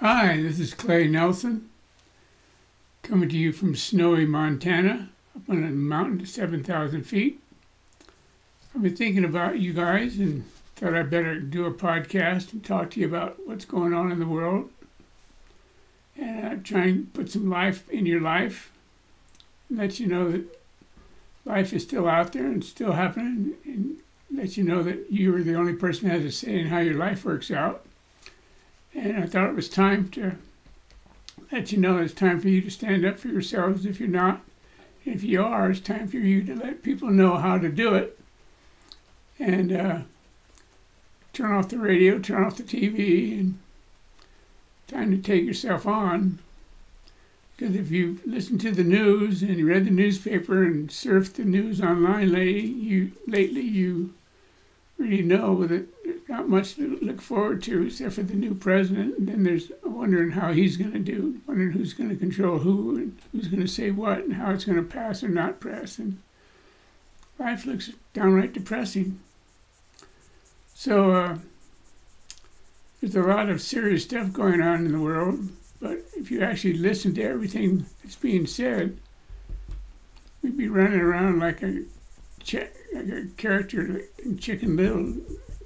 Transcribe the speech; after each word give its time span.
Hi, 0.00 0.40
this 0.40 0.60
is 0.60 0.74
Clay 0.74 1.08
Nelson, 1.08 1.70
coming 3.02 3.28
to 3.28 3.36
you 3.36 3.52
from 3.52 3.74
snowy 3.74 4.26
Montana, 4.26 5.10
up 5.34 5.50
on 5.50 5.64
a 5.64 5.70
mountain 5.70 6.20
to 6.20 6.26
7,000 6.26 7.02
feet. 7.02 7.40
I've 8.72 8.82
been 8.82 8.94
thinking 8.94 9.24
about 9.24 9.58
you 9.58 9.72
guys 9.72 10.18
and 10.18 10.44
thought 10.76 10.94
I'd 10.94 11.10
better 11.10 11.40
do 11.40 11.66
a 11.66 11.74
podcast 11.74 12.52
and 12.52 12.64
talk 12.64 12.90
to 12.92 13.00
you 13.00 13.06
about 13.06 13.38
what's 13.44 13.64
going 13.64 13.92
on 13.92 14.12
in 14.12 14.20
the 14.20 14.26
world 14.26 14.70
and 16.16 16.60
uh, 16.60 16.62
try 16.62 16.84
and 16.84 17.12
put 17.12 17.32
some 17.32 17.50
life 17.50 17.90
in 17.90 18.06
your 18.06 18.20
life 18.20 18.70
let 19.70 20.00
you 20.00 20.06
know 20.06 20.30
that 20.30 20.44
life 21.44 21.72
is 21.72 21.82
still 21.82 22.08
out 22.08 22.32
there 22.32 22.46
and 22.46 22.64
still 22.64 22.92
happening 22.92 23.54
and 23.64 23.96
let 24.32 24.56
you 24.56 24.64
know 24.64 24.82
that 24.82 25.10
you 25.10 25.34
are 25.34 25.42
the 25.42 25.54
only 25.54 25.72
person 25.72 26.08
that 26.08 26.20
has 26.20 26.24
a 26.24 26.32
say 26.32 26.58
in 26.58 26.68
how 26.68 26.78
your 26.78 26.94
life 26.94 27.24
works 27.24 27.50
out. 27.50 27.84
And 28.98 29.16
I 29.16 29.26
thought 29.26 29.50
it 29.50 29.54
was 29.54 29.68
time 29.68 30.08
to 30.10 30.32
let 31.52 31.70
you 31.70 31.78
know 31.78 31.98
it's 31.98 32.12
time 32.12 32.40
for 32.40 32.48
you 32.48 32.60
to 32.62 32.70
stand 32.70 33.06
up 33.06 33.20
for 33.20 33.28
yourselves 33.28 33.86
if 33.86 34.00
you're 34.00 34.08
not. 34.08 34.40
If 35.04 35.22
you 35.22 35.42
are, 35.42 35.70
it's 35.70 35.78
time 35.78 36.08
for 36.08 36.16
you 36.16 36.42
to 36.42 36.54
let 36.56 36.82
people 36.82 37.08
know 37.08 37.36
how 37.36 37.58
to 37.58 37.68
do 37.68 37.94
it. 37.94 38.18
And 39.38 39.72
uh, 39.72 39.98
turn 41.32 41.52
off 41.52 41.68
the 41.68 41.78
radio, 41.78 42.18
turn 42.18 42.42
off 42.42 42.56
the 42.56 42.64
TV, 42.64 43.38
and 43.38 43.58
time 44.88 45.12
to 45.12 45.18
take 45.18 45.44
yourself 45.44 45.86
on. 45.86 46.40
Because 47.56 47.76
if 47.76 47.92
you 47.92 48.18
listen 48.26 48.58
to 48.58 48.72
the 48.72 48.82
news 48.82 49.42
and 49.42 49.58
you 49.58 49.68
read 49.68 49.86
the 49.86 49.90
newspaper 49.90 50.64
and 50.64 50.88
surfed 50.88 51.34
the 51.34 51.44
news 51.44 51.80
online 51.80 52.32
lately, 52.32 52.66
you 52.66 53.12
lately 53.28 53.62
you 53.62 54.14
really 54.98 55.22
know 55.22 55.64
that 55.68 55.86
much 56.48 56.74
to 56.76 56.98
look 57.00 57.20
forward 57.20 57.62
to 57.64 57.86
except 57.86 58.14
for 58.14 58.22
the 58.22 58.34
new 58.34 58.54
president. 58.54 59.18
And 59.18 59.28
then 59.28 59.44
there's 59.44 59.70
wondering 59.84 60.32
how 60.32 60.52
he's 60.52 60.76
going 60.76 60.92
to 60.92 60.98
do, 60.98 61.40
wondering 61.46 61.72
who's 61.72 61.94
going 61.94 62.10
to 62.10 62.16
control 62.16 62.58
who 62.58 62.96
and 62.96 63.18
who's 63.32 63.48
going 63.48 63.62
to 63.62 63.68
say 63.68 63.90
what 63.90 64.18
and 64.18 64.34
how 64.34 64.52
it's 64.52 64.64
going 64.64 64.78
to 64.78 64.82
pass 64.82 65.22
or 65.22 65.28
not 65.28 65.60
pass. 65.60 65.98
And 65.98 66.20
life 67.38 67.66
looks 67.66 67.90
downright 68.14 68.52
depressing. 68.52 69.20
So 70.74 71.12
uh, 71.12 71.38
there's 73.00 73.16
a 73.16 73.22
lot 73.22 73.48
of 73.48 73.60
serious 73.60 74.04
stuff 74.04 74.32
going 74.32 74.60
on 74.60 74.86
in 74.86 74.92
the 74.92 75.00
world. 75.00 75.48
But 75.80 75.98
if 76.16 76.30
you 76.30 76.42
actually 76.42 76.74
listen 76.74 77.14
to 77.14 77.22
everything 77.22 77.86
that's 78.02 78.16
being 78.16 78.46
said, 78.46 78.98
we'd 80.42 80.56
be 80.56 80.68
running 80.68 81.00
around 81.00 81.38
like 81.38 81.62
a 81.62 81.82
like 82.94 83.08
a 83.08 83.26
character 83.36 84.02
in 84.24 84.38
Chicken 84.38 84.76
Little, 84.76 85.16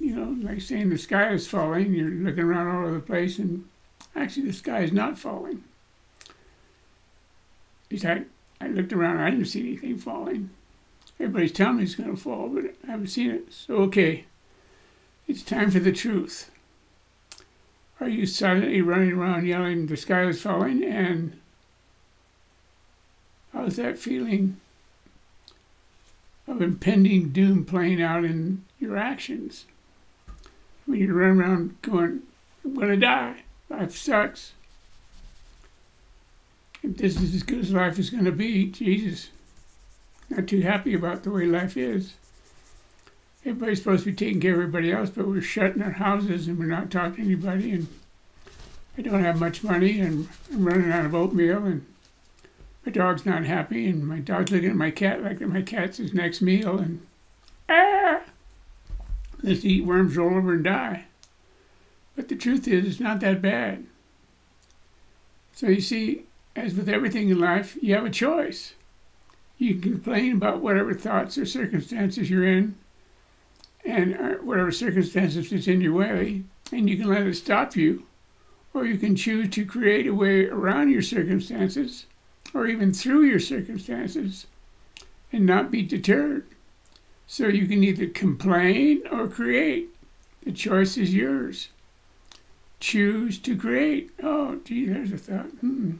you 0.03 0.13
know, 0.13 0.35
like 0.45 0.59
saying 0.59 0.89
the 0.89 0.97
sky 0.97 1.29
is 1.29 1.47
falling. 1.47 1.93
You're 1.93 2.09
looking 2.09 2.43
around 2.43 2.67
all 2.67 2.81
over 2.83 2.95
the 2.95 2.99
place, 2.99 3.39
and 3.39 3.69
actually 4.13 4.47
the 4.47 4.53
sky 4.53 4.81
is 4.81 4.91
not 4.91 5.17
falling. 5.17 5.63
At 6.27 7.91
least 7.91 8.05
I, 8.05 8.23
I 8.59 8.67
looked 8.67 8.91
around, 8.91 9.19
I 9.19 9.29
didn't 9.29 9.45
see 9.45 9.61
anything 9.61 9.97
falling. 9.97 10.49
Everybody's 11.19 11.53
telling 11.53 11.77
me 11.77 11.83
it's 11.83 11.95
going 11.95 12.13
to 12.13 12.21
fall, 12.21 12.49
but 12.49 12.65
I 12.85 12.91
haven't 12.91 13.07
seen 13.07 13.31
it. 13.31 13.53
So, 13.53 13.75
okay, 13.77 14.25
it's 15.25 15.41
time 15.41 15.71
for 15.71 15.79
the 15.79 15.93
truth. 15.93 16.51
Are 18.01 18.09
you 18.09 18.25
silently 18.25 18.81
running 18.81 19.13
around 19.13 19.47
yelling, 19.47 19.87
the 19.87 19.95
sky 19.95 20.25
is 20.25 20.41
falling? 20.41 20.83
And 20.83 21.39
how's 23.53 23.77
that 23.77 23.97
feeling 23.97 24.59
of 26.45 26.61
impending 26.61 27.29
doom 27.29 27.63
playing 27.63 28.01
out 28.01 28.25
in 28.25 28.65
your 28.79 28.97
actions. 28.97 29.65
Mean, 30.87 31.01
you 31.01 31.13
run 31.13 31.39
around 31.39 31.81
going, 31.81 32.21
I'm 32.63 32.75
going 32.75 32.89
to 32.89 32.97
die. 32.97 33.43
Life 33.69 33.95
sucks. 33.95 34.53
If 36.81 36.97
this 36.97 37.21
is 37.21 37.33
as 37.33 37.43
good 37.43 37.59
as 37.59 37.71
life 37.71 37.97
is 37.97 38.09
going 38.09 38.25
to 38.25 38.31
be, 38.31 38.67
Jesus, 38.67 39.29
not 40.29 40.47
too 40.47 40.61
happy 40.61 40.93
about 40.93 41.23
the 41.23 41.31
way 41.31 41.45
life 41.45 41.77
is. 41.77 42.13
Everybody's 43.45 43.79
supposed 43.79 44.03
to 44.03 44.11
be 44.11 44.15
taking 44.15 44.41
care 44.41 44.53
of 44.53 44.59
everybody 44.59 44.91
else, 44.91 45.09
but 45.09 45.27
we're 45.27 45.41
shut 45.41 45.75
in 45.75 45.81
our 45.81 45.91
houses 45.91 46.47
and 46.47 46.59
we're 46.59 46.65
not 46.65 46.91
talking 46.91 47.15
to 47.15 47.21
anybody. 47.21 47.71
And 47.71 47.87
I 48.97 49.01
don't 49.01 49.23
have 49.23 49.39
much 49.39 49.63
money 49.63 49.99
and 49.99 50.27
I'm 50.51 50.65
running 50.65 50.91
out 50.91 51.05
of 51.05 51.15
oatmeal 51.15 51.65
and 51.65 51.85
my 52.85 52.91
dog's 52.91 53.25
not 53.25 53.45
happy, 53.45 53.87
and 53.87 54.05
my 54.05 54.19
dog's 54.19 54.51
looking 54.51 54.69
at 54.69 54.75
my 54.75 54.91
cat 54.91 55.23
like 55.23 55.39
my 55.39 55.61
cat's 55.61 55.97
his 55.97 56.13
next 56.13 56.41
meal, 56.41 56.77
and 56.77 57.05
ah, 57.69 58.21
let's 59.43 59.63
eat 59.65 59.85
worms, 59.85 60.17
roll 60.17 60.35
over, 60.35 60.53
and 60.53 60.63
die. 60.63 61.05
But 62.15 62.29
the 62.29 62.35
truth 62.35 62.67
is, 62.67 62.85
it's 62.85 62.99
not 62.99 63.19
that 63.19 63.41
bad. 63.41 63.85
So 65.53 65.67
you 65.67 65.81
see, 65.81 66.23
as 66.55 66.73
with 66.73 66.89
everything 66.89 67.29
in 67.29 67.39
life, 67.39 67.77
you 67.81 67.93
have 67.93 68.05
a 68.05 68.09
choice. 68.09 68.73
You 69.57 69.75
can 69.75 69.93
complain 69.93 70.33
about 70.33 70.61
whatever 70.61 70.93
thoughts 70.93 71.37
or 71.37 71.45
circumstances 71.45 72.29
you're 72.29 72.47
in, 72.47 72.75
and 73.85 74.15
uh, 74.15 74.29
whatever 74.41 74.71
circumstances 74.71 75.51
is 75.51 75.67
in 75.67 75.81
your 75.81 75.93
way, 75.93 76.43
and 76.71 76.89
you 76.89 76.97
can 76.97 77.07
let 77.07 77.27
it 77.27 77.35
stop 77.35 77.75
you, 77.75 78.05
or 78.73 78.85
you 78.85 78.97
can 78.97 79.15
choose 79.15 79.49
to 79.49 79.65
create 79.65 80.07
a 80.07 80.13
way 80.15 80.47
around 80.47 80.89
your 80.89 81.01
circumstances 81.01 82.05
or 82.53 82.67
even 82.67 82.93
through 82.93 83.23
your 83.23 83.39
circumstances 83.39 84.47
and 85.31 85.45
not 85.45 85.71
be 85.71 85.81
deterred. 85.81 86.45
So 87.33 87.47
you 87.47 87.65
can 87.65 87.83
either 87.83 88.05
complain 88.05 89.01
or 89.11 89.27
create. 89.27 89.89
The 90.43 90.51
choice 90.51 90.97
is 90.97 91.15
yours. 91.15 91.69
Choose 92.79 93.39
to 93.39 93.57
create. 93.57 94.11
Oh, 94.21 94.59
gee, 94.63 94.85
there's 94.85 95.11
a 95.11 95.17
thought. 95.17 95.47
Hmm. 95.47 95.93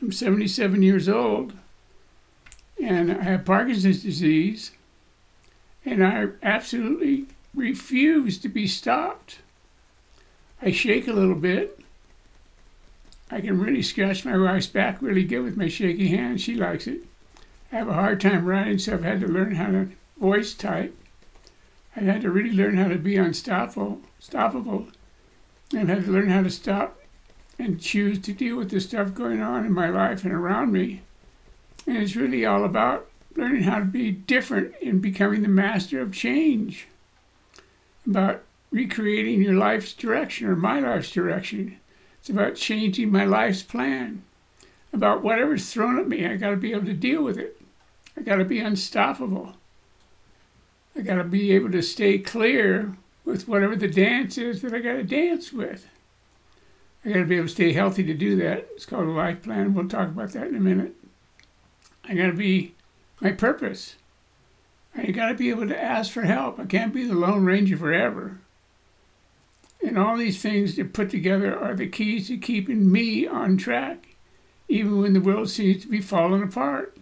I'm 0.00 0.12
77 0.12 0.84
years 0.84 1.08
old 1.08 1.54
and 2.80 3.10
I 3.10 3.24
have 3.24 3.44
Parkinson's 3.44 4.04
disease, 4.04 4.70
and 5.84 6.06
I 6.06 6.28
absolutely 6.40 7.26
refuse 7.52 8.38
to 8.38 8.48
be 8.48 8.68
stopped. 8.68 9.40
I 10.62 10.70
shake 10.70 11.08
a 11.08 11.12
little 11.12 11.34
bit, 11.34 11.80
I 13.32 13.40
can 13.40 13.58
really 13.58 13.82
scratch 13.82 14.24
my 14.24 14.38
wife's 14.38 14.68
back 14.68 15.02
really 15.02 15.24
good 15.24 15.42
with 15.42 15.56
my 15.56 15.66
shaky 15.66 16.06
hand. 16.06 16.40
She 16.40 16.54
likes 16.54 16.86
it. 16.86 17.07
I 17.70 17.76
have 17.76 17.88
a 17.88 17.94
hard 17.94 18.20
time 18.20 18.46
writing, 18.46 18.78
so 18.78 18.94
I've 18.94 19.04
had 19.04 19.20
to 19.20 19.26
learn 19.26 19.56
how 19.56 19.70
to 19.70 19.90
voice 20.18 20.54
type. 20.54 20.96
I've 21.94 22.04
had 22.04 22.22
to 22.22 22.30
really 22.30 22.52
learn 22.52 22.76
how 22.76 22.88
to 22.88 22.96
be 22.96 23.16
unstoppable, 23.16 24.00
stoppable, 24.20 24.90
and 25.74 25.90
had 25.90 26.06
to 26.06 26.10
learn 26.10 26.30
how 26.30 26.42
to 26.42 26.50
stop 26.50 26.98
and 27.58 27.80
choose 27.80 28.20
to 28.20 28.32
deal 28.32 28.56
with 28.56 28.70
the 28.70 28.80
stuff 28.80 29.14
going 29.14 29.42
on 29.42 29.66
in 29.66 29.72
my 29.72 29.90
life 29.90 30.24
and 30.24 30.32
around 30.32 30.72
me. 30.72 31.02
And 31.86 31.98
it's 31.98 32.16
really 32.16 32.46
all 32.46 32.64
about 32.64 33.08
learning 33.36 33.64
how 33.64 33.80
to 33.80 33.84
be 33.84 34.10
different 34.12 34.74
and 34.82 35.02
becoming 35.02 35.42
the 35.42 35.48
master 35.48 36.00
of 36.00 36.12
change. 36.12 36.86
About 38.06 38.42
recreating 38.70 39.42
your 39.42 39.54
life's 39.54 39.92
direction 39.92 40.46
or 40.46 40.56
my 40.56 40.80
life's 40.80 41.10
direction. 41.10 41.78
It's 42.20 42.30
about 42.30 42.56
changing 42.56 43.12
my 43.12 43.24
life's 43.24 43.62
plan. 43.62 44.22
About 44.92 45.22
whatever's 45.22 45.70
thrown 45.70 45.98
at 45.98 46.08
me, 46.08 46.26
I 46.26 46.36
got 46.36 46.50
to 46.50 46.56
be 46.56 46.72
able 46.72 46.86
to 46.86 46.94
deal 46.94 47.22
with 47.22 47.36
it. 47.38 47.57
I 48.18 48.22
got 48.22 48.36
to 48.36 48.44
be 48.44 48.58
unstoppable. 48.58 49.54
I 50.96 51.02
got 51.02 51.16
to 51.16 51.24
be 51.24 51.52
able 51.52 51.70
to 51.70 51.82
stay 51.82 52.18
clear 52.18 52.96
with 53.24 53.46
whatever 53.46 53.76
the 53.76 53.86
dance 53.86 54.36
is 54.36 54.60
that 54.62 54.74
I 54.74 54.80
got 54.80 54.94
to 54.94 55.04
dance 55.04 55.52
with. 55.52 55.86
I 57.04 57.10
got 57.10 57.20
to 57.20 57.26
be 57.26 57.36
able 57.36 57.46
to 57.46 57.52
stay 57.52 57.72
healthy 57.72 58.02
to 58.02 58.14
do 58.14 58.34
that. 58.36 58.66
It's 58.74 58.86
called 58.86 59.06
a 59.06 59.12
life 59.12 59.42
plan. 59.42 59.72
We'll 59.72 59.88
talk 59.88 60.08
about 60.08 60.32
that 60.32 60.48
in 60.48 60.56
a 60.56 60.60
minute. 60.60 60.94
I 62.04 62.14
got 62.14 62.26
to 62.26 62.32
be 62.32 62.74
my 63.20 63.30
purpose. 63.30 63.94
I 64.96 65.12
got 65.12 65.28
to 65.28 65.34
be 65.34 65.50
able 65.50 65.68
to 65.68 65.80
ask 65.80 66.10
for 66.10 66.22
help. 66.22 66.58
I 66.58 66.64
can't 66.64 66.92
be 66.92 67.06
the 67.06 67.14
Lone 67.14 67.44
Ranger 67.44 67.76
forever. 67.76 68.38
And 69.80 69.96
all 69.96 70.16
these 70.16 70.42
things 70.42 70.74
that 70.74 70.92
put 70.92 71.08
together 71.08 71.56
are 71.56 71.74
the 71.74 71.86
keys 71.86 72.26
to 72.28 72.36
keeping 72.36 72.90
me 72.90 73.28
on 73.28 73.58
track, 73.58 74.16
even 74.68 75.00
when 75.00 75.12
the 75.12 75.20
world 75.20 75.50
seems 75.50 75.82
to 75.82 75.88
be 75.88 76.00
falling 76.00 76.42
apart. 76.42 76.97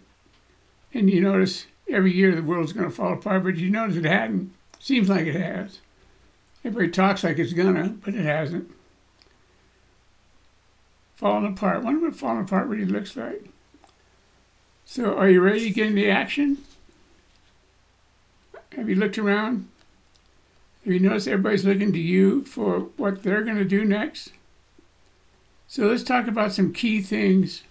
And 0.97 1.11
you 1.11 1.21
notice 1.21 1.67
every 1.87 2.11
year 2.11 2.33
the 2.33 2.41
world's 2.41 2.73
going 2.73 2.89
to 2.89 2.95
fall 2.95 3.13
apart, 3.13 3.43
but 3.43 3.57
you 3.57 3.69
notice 3.69 3.97
it 3.97 4.05
hadn't. 4.05 4.51
Seems 4.79 5.09
like 5.09 5.27
it 5.27 5.35
has. 5.35 5.77
Everybody 6.65 6.89
talks 6.89 7.23
like 7.23 7.37
it's 7.37 7.53
gonna, 7.53 7.89
but 8.03 8.15
it 8.15 8.25
hasn't. 8.25 8.71
Falling 11.15 11.53
apart. 11.53 11.83
Wonder 11.83 12.07
what 12.07 12.15
falling 12.15 12.41
apart 12.41 12.65
really 12.65 12.85
looks 12.85 13.15
like. 13.15 13.45
So, 14.85 15.15
are 15.15 15.29
you 15.29 15.39
ready 15.39 15.59
to 15.65 15.69
get 15.69 15.85
into 15.85 16.09
action? 16.09 16.63
Have 18.75 18.89
you 18.89 18.95
looked 18.95 19.19
around? 19.19 19.67
Have 20.83 20.93
you 20.93 20.99
noticed 20.99 21.27
everybody's 21.27 21.63
looking 21.63 21.93
to 21.93 21.99
you 21.99 22.43
for 22.43 22.79
what 22.97 23.21
they're 23.21 23.43
going 23.43 23.57
to 23.57 23.65
do 23.65 23.85
next? 23.85 24.31
So 25.67 25.85
let's 25.85 26.03
talk 26.03 26.27
about 26.27 26.53
some 26.53 26.73
key 26.73 27.03
things 27.03 27.61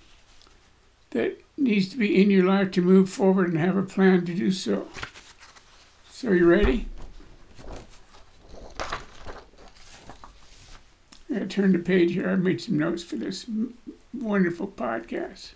that 1.11 1.41
needs 1.57 1.89
to 1.89 1.97
be 1.97 2.21
in 2.21 2.31
your 2.31 2.45
life 2.45 2.71
to 2.73 2.83
move 2.83 3.09
forward 3.09 3.49
and 3.49 3.59
have 3.59 3.77
a 3.77 3.83
plan 3.83 4.25
to 4.27 4.35
do 4.35 4.51
so. 4.51 4.87
So 6.11 6.33
you 6.33 6.47
ready? 6.47 6.87
I 11.35 11.41
turned 11.41 11.75
the 11.75 11.79
page 11.79 12.13
here. 12.13 12.31
I 12.31 12.37
made 12.37 12.61
some 12.61 12.79
notes 12.79 13.03
for 13.03 13.17
this 13.17 13.47
wonderful 14.15 14.69
podcast. 14.69 15.53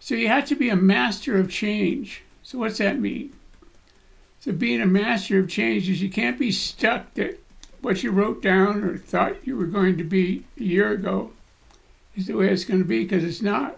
So 0.00 0.14
you 0.14 0.28
have 0.28 0.46
to 0.46 0.54
be 0.54 0.68
a 0.68 0.76
master 0.76 1.38
of 1.38 1.50
change. 1.50 2.22
So 2.42 2.58
what's 2.58 2.78
that 2.78 3.00
mean? 3.00 3.32
So 4.40 4.52
being 4.52 4.80
a 4.80 4.86
master 4.86 5.38
of 5.38 5.48
change 5.48 5.88
is 5.88 6.02
you 6.02 6.10
can't 6.10 6.38
be 6.38 6.52
stuck 6.52 7.14
that 7.14 7.42
what 7.80 8.02
you 8.02 8.10
wrote 8.10 8.42
down 8.42 8.82
or 8.84 8.96
thought 8.96 9.46
you 9.46 9.56
were 9.56 9.66
going 9.66 9.96
to 9.98 10.04
be 10.04 10.44
a 10.58 10.62
year 10.62 10.92
ago 10.92 11.32
is 12.16 12.26
the 12.26 12.34
way 12.34 12.48
it's 12.48 12.64
going 12.64 12.80
to 12.80 12.86
be 12.86 13.04
because 13.04 13.24
it's 13.24 13.42
not. 13.42 13.77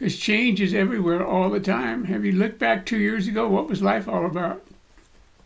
Because 0.00 0.18
change 0.18 0.62
is 0.62 0.72
everywhere 0.72 1.22
all 1.26 1.50
the 1.50 1.60
time. 1.60 2.04
Have 2.04 2.24
you 2.24 2.32
looked 2.32 2.58
back 2.58 2.86
two 2.86 2.96
years 2.96 3.28
ago? 3.28 3.46
What 3.46 3.68
was 3.68 3.82
life 3.82 4.08
all 4.08 4.24
about? 4.24 4.62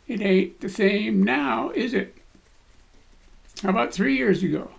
It 0.06 0.20
ain't 0.20 0.60
the 0.60 0.68
same 0.68 1.24
now, 1.24 1.70
is 1.70 1.92
it? 1.92 2.16
How 3.64 3.70
about 3.70 3.92
three 3.92 4.16
years 4.16 4.44
ago? 4.44 4.70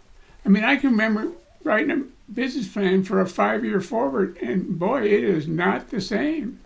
I 0.46 0.50
mean, 0.50 0.64
I 0.64 0.78
can 0.78 0.92
remember 0.92 1.34
writing 1.66 1.92
a 1.92 2.32
business 2.32 2.70
plan 2.70 3.04
for 3.04 3.20
a 3.20 3.28
five 3.28 3.66
year 3.66 3.82
forward, 3.82 4.38
and 4.38 4.80
boy, 4.80 5.04
it 5.04 5.26
is 5.26 5.46
not 5.46 5.90
the 5.90 6.00
same. 6.00 6.62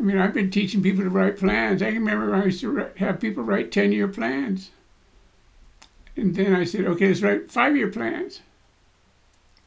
I 0.00 0.02
mean, 0.02 0.18
I've 0.18 0.34
been 0.34 0.50
teaching 0.50 0.82
people 0.82 1.04
to 1.04 1.10
write 1.10 1.38
plans. 1.38 1.82
I 1.82 1.92
can 1.92 2.04
remember 2.04 2.34
I 2.34 2.46
used 2.46 2.62
to 2.62 2.90
have 2.96 3.20
people 3.20 3.44
write 3.44 3.70
10 3.70 3.92
year 3.92 4.08
plans. 4.08 4.72
And 6.16 6.34
then 6.34 6.52
I 6.52 6.64
said, 6.64 6.84
okay, 6.84 7.06
let's 7.06 7.22
write 7.22 7.48
five 7.48 7.76
year 7.76 7.88
plans. 7.92 8.40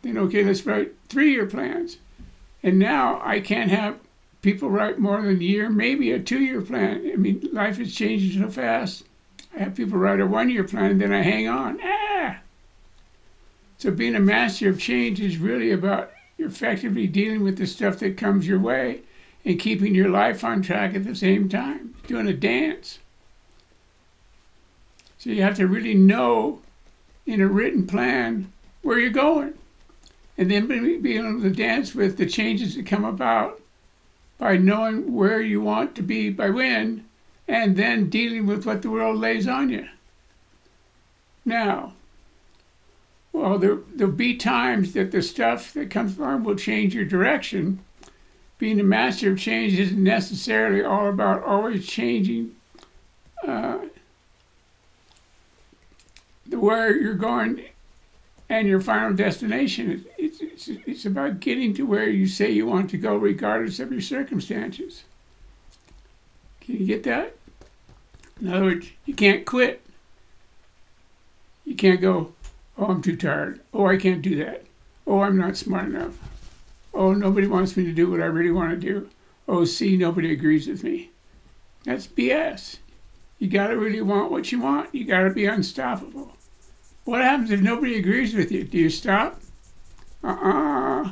Then, 0.02 0.18
okay, 0.18 0.44
let's 0.44 0.66
write 0.66 0.94
three 1.10 1.32
year 1.32 1.46
plans. 1.46 1.98
And 2.64 2.78
now 2.80 3.22
I 3.24 3.40
can't 3.40 3.72
have 3.72 4.00
people 4.42 4.70
write 4.70 5.00
more 5.00 5.22
than 5.22 5.38
a 5.38 5.44
year, 5.44 5.70
maybe 5.70 6.12
a 6.12 6.20
two 6.20 6.40
year 6.40 6.62
plan. 6.62 7.10
I 7.12 7.16
mean, 7.16 7.48
life 7.52 7.80
is 7.80 7.96
changing 7.96 8.42
so 8.42 8.50
fast. 8.50 9.04
I 9.56 9.60
have 9.60 9.76
people 9.76 9.98
write 9.98 10.20
a 10.20 10.26
one 10.26 10.50
year 10.50 10.64
plan 10.64 10.92
and 10.92 11.02
then 11.02 11.14
I 11.14 11.22
hang 11.22 11.48
on. 11.48 11.80
Ah! 11.84 12.38
So, 13.78 13.92
being 13.92 14.16
a 14.16 14.20
master 14.20 14.70
of 14.70 14.80
change 14.80 15.20
is 15.20 15.38
really 15.38 15.72
about 15.72 16.12
effectively 16.38 17.08
dealing 17.08 17.44
with 17.44 17.58
the 17.58 17.68
stuff 17.68 18.00
that 18.00 18.18
comes 18.18 18.48
your 18.48 18.60
way 18.60 19.02
and 19.44 19.60
keeping 19.60 19.96
your 19.96 20.10
life 20.10 20.44
on 20.44 20.62
track 20.62 20.96
at 20.96 21.04
the 21.04 21.16
same 21.16 21.50
time, 21.50 21.96
doing 22.08 22.28
a 22.28 22.34
dance. 22.34 23.00
So 25.18 25.30
you 25.30 25.42
have 25.44 25.58
to 25.58 25.68
really 25.68 25.94
know 25.94 26.62
in 27.26 27.42
a 27.42 27.48
written 27.48 27.86
plan 27.86 28.52
where 28.82 29.00
you're 29.00 29.12
going. 29.12 29.54
And 30.42 30.50
then 30.50 30.68
being 30.68 31.06
able 31.06 31.40
to 31.44 31.52
dance 31.52 31.94
with 31.94 32.18
the 32.18 32.26
changes 32.26 32.74
that 32.74 32.88
come 32.88 33.06
about 33.06 33.62
by 34.40 34.58
knowing 34.58 35.14
where 35.14 35.40
you 35.40 35.62
want 35.62 35.94
to 35.94 36.02
be 36.02 36.32
by 36.32 36.50
when, 36.50 37.06
and 37.48 37.78
then 37.78 38.10
dealing 38.10 38.48
with 38.48 38.66
what 38.66 38.82
the 38.82 38.90
world 38.90 39.20
lays 39.20 39.48
on 39.48 39.70
you. 39.70 39.88
Now, 41.46 41.94
well, 43.32 43.60
there, 43.60 43.78
there'll 43.94 44.12
be 44.12 44.36
times 44.36 44.94
that 44.94 45.12
the 45.12 45.22
stuff 45.22 45.74
that 45.74 45.92
comes 45.92 46.18
along 46.18 46.44
will 46.44 46.56
change 46.56 46.96
your 46.96 47.06
direction, 47.06 47.78
being 48.58 48.80
a 48.80 48.84
master 48.84 49.34
of 49.34 49.40
change 49.40 49.78
isn't 49.78 50.04
necessarily 50.04 50.84
all 50.84 51.08
about 51.08 51.44
always 51.44 51.86
changing 51.86 52.56
uh, 53.46 53.78
the 56.48 56.60
where 56.60 57.00
you're 57.00 57.14
going 57.14 57.64
and 58.52 58.68
your 58.68 58.82
final 58.82 59.14
destination. 59.14 60.06
It's, 60.68 60.88
it's, 60.88 61.06
about 61.06 61.40
getting 61.40 61.74
to 61.76 61.86
where 61.86 62.08
you 62.08 62.28
say 62.28 62.52
you 62.52 62.68
want 62.68 62.90
to 62.92 62.98
go, 62.98 63.16
regardless 63.16 63.80
of 63.80 63.92
your 63.92 64.02
circumstances. 64.02 65.04
Can 66.60 66.78
you 66.78 66.86
get 66.86 67.04
that? 67.04 67.36
In 68.40 68.48
other 68.48 68.66
words, 68.66 68.92
you 69.06 69.16
can't 69.16 69.46
quit. 69.46 69.82
You 71.66 71.76
can't 71.76 72.02
go, 72.02 72.34
oh, 72.78 72.86
I'm 72.86 73.02
too 73.02 73.16
tired. 73.16 73.62
Oh, 73.74 73.88
I 73.88 73.98
can't 73.98 74.22
do 74.22 74.36
that. 74.44 74.64
Oh, 75.08 75.22
I'm 75.22 75.38
not 75.38 75.58
smart 75.58 75.86
enough. 75.86 76.18
Oh, 76.94 77.14
nobody 77.14 77.48
wants 77.48 77.76
me 77.76 77.86
to 77.86 77.94
do 77.94 78.12
what 78.12 78.22
I 78.22 78.26
really 78.26 78.52
want 78.52 78.72
to 78.72 78.78
do. 78.78 79.10
Oh, 79.48 79.66
see, 79.66 79.98
nobody 79.98 80.32
agrees 80.32 80.68
with 80.68 80.84
me. 80.84 81.10
That's 81.86 82.08
BS. 82.08 82.78
You 83.40 83.48
got 83.48 83.68
to 83.68 83.78
really 83.78 84.02
want 84.02 84.32
what 84.32 84.52
you 84.52 84.62
want. 84.62 84.94
You 84.94 85.06
got 85.06 85.24
to 85.24 85.32
be 85.32 85.46
unstoppable. 85.46 86.34
What 87.06 87.22
happens 87.22 87.50
if 87.50 87.62
nobody 87.62 87.98
agrees 87.98 88.36
with 88.36 88.52
you? 88.52 88.64
Do 88.64 88.78
you 88.78 88.90
stop? 88.90 89.42
Uh-uh. 90.24 91.12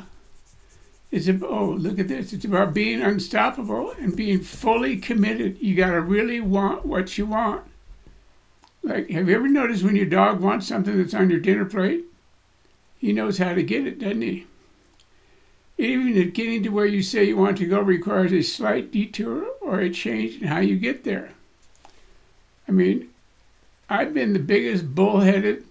It's 1.10 1.26
a, 1.26 1.38
oh, 1.44 1.70
look 1.70 1.98
at 1.98 2.08
this. 2.08 2.32
It's 2.32 2.44
about 2.44 2.72
being 2.72 3.02
unstoppable 3.02 3.92
and 3.98 4.14
being 4.14 4.40
fully 4.40 4.96
committed. 4.96 5.58
You 5.60 5.74
got 5.74 5.90
to 5.90 6.00
really 6.00 6.40
want 6.40 6.86
what 6.86 7.18
you 7.18 7.26
want. 7.26 7.64
Like, 8.82 9.10
have 9.10 9.28
you 9.28 9.34
ever 9.34 9.48
noticed 9.48 9.82
when 9.82 9.96
your 9.96 10.06
dog 10.06 10.40
wants 10.40 10.68
something 10.68 10.96
that's 10.96 11.14
on 11.14 11.28
your 11.28 11.40
dinner 11.40 11.64
plate? 11.64 12.04
He 12.98 13.12
knows 13.12 13.38
how 13.38 13.54
to 13.54 13.62
get 13.62 13.86
it, 13.86 13.98
doesn't 13.98 14.22
he? 14.22 14.46
Even 15.78 16.30
getting 16.30 16.62
to 16.62 16.68
where 16.68 16.86
you 16.86 17.02
say 17.02 17.24
you 17.24 17.36
want 17.36 17.58
to 17.58 17.66
go 17.66 17.80
requires 17.80 18.32
a 18.32 18.42
slight 18.42 18.92
detour 18.92 19.46
or 19.60 19.80
a 19.80 19.90
change 19.90 20.40
in 20.40 20.48
how 20.48 20.60
you 20.60 20.76
get 20.76 21.04
there. 21.04 21.30
I 22.68 22.72
mean, 22.72 23.10
I've 23.88 24.14
been 24.14 24.34
the 24.34 24.38
biggest 24.38 24.94
bullheaded, 24.94 25.64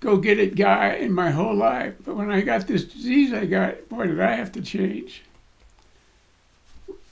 go 0.00 0.16
get 0.16 0.38
it 0.38 0.56
guy 0.56 0.94
in 0.94 1.12
my 1.12 1.30
whole 1.30 1.54
life. 1.54 1.94
But 2.04 2.16
when 2.16 2.30
I 2.30 2.40
got 2.40 2.66
this 2.66 2.84
disease 2.84 3.32
I 3.32 3.44
got, 3.44 3.88
boy, 3.88 4.06
did 4.06 4.20
I 4.20 4.34
have 4.34 4.52
to 4.52 4.62
change. 4.62 5.22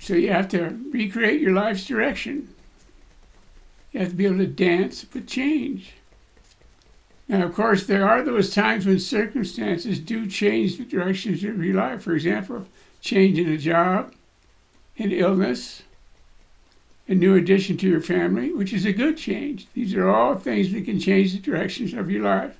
So 0.01 0.15
you 0.15 0.33
have 0.33 0.49
to 0.49 0.79
recreate 0.91 1.41
your 1.41 1.53
life's 1.53 1.87
direction. 1.87 2.55
You 3.93 4.01
have 4.01 4.11
to 4.11 4.15
be 4.15 4.27
able 4.27 4.39
to 4.39 4.47
dance 4.47 5.05
with 5.13 5.27
change. 5.27 5.93
Now, 7.29 7.45
of 7.45 7.55
course, 7.55 7.87
there 7.87 8.09
are 8.09 8.23
those 8.23 8.55
times 8.55 8.87
when 8.87 8.99
circumstances 8.99 9.99
do 9.99 10.27
change 10.27 10.79
the 10.79 10.85
directions 10.85 11.45
of 11.45 11.63
your 11.63 11.75
life. 11.75 12.03
For 12.03 12.15
example, 12.15 12.67
change 13.03 13.39
in 13.39 13.49
a 13.49 13.59
job, 13.59 14.15
an 14.97 15.13
illness, 15.13 15.83
a 17.07 17.15
new 17.15 17.35
addition 17.35 17.77
to 17.79 17.89
your 17.89 18.01
family, 18.01 18.53
which 18.53 18.73
is 18.73 18.87
a 18.87 18.93
good 18.93 19.19
change. 19.19 19.67
These 19.75 19.95
are 19.95 20.09
all 20.09 20.37
things 20.37 20.73
that 20.73 20.85
can 20.87 21.01
change 21.01 21.33
the 21.33 21.39
directions 21.39 21.93
of 21.93 22.11
your 22.11 22.23
life. 22.23 22.57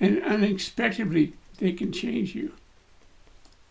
And 0.00 0.22
unexpectedly, 0.22 1.34
they 1.58 1.72
can 1.72 1.92
change 1.92 2.34
you. 2.34 2.54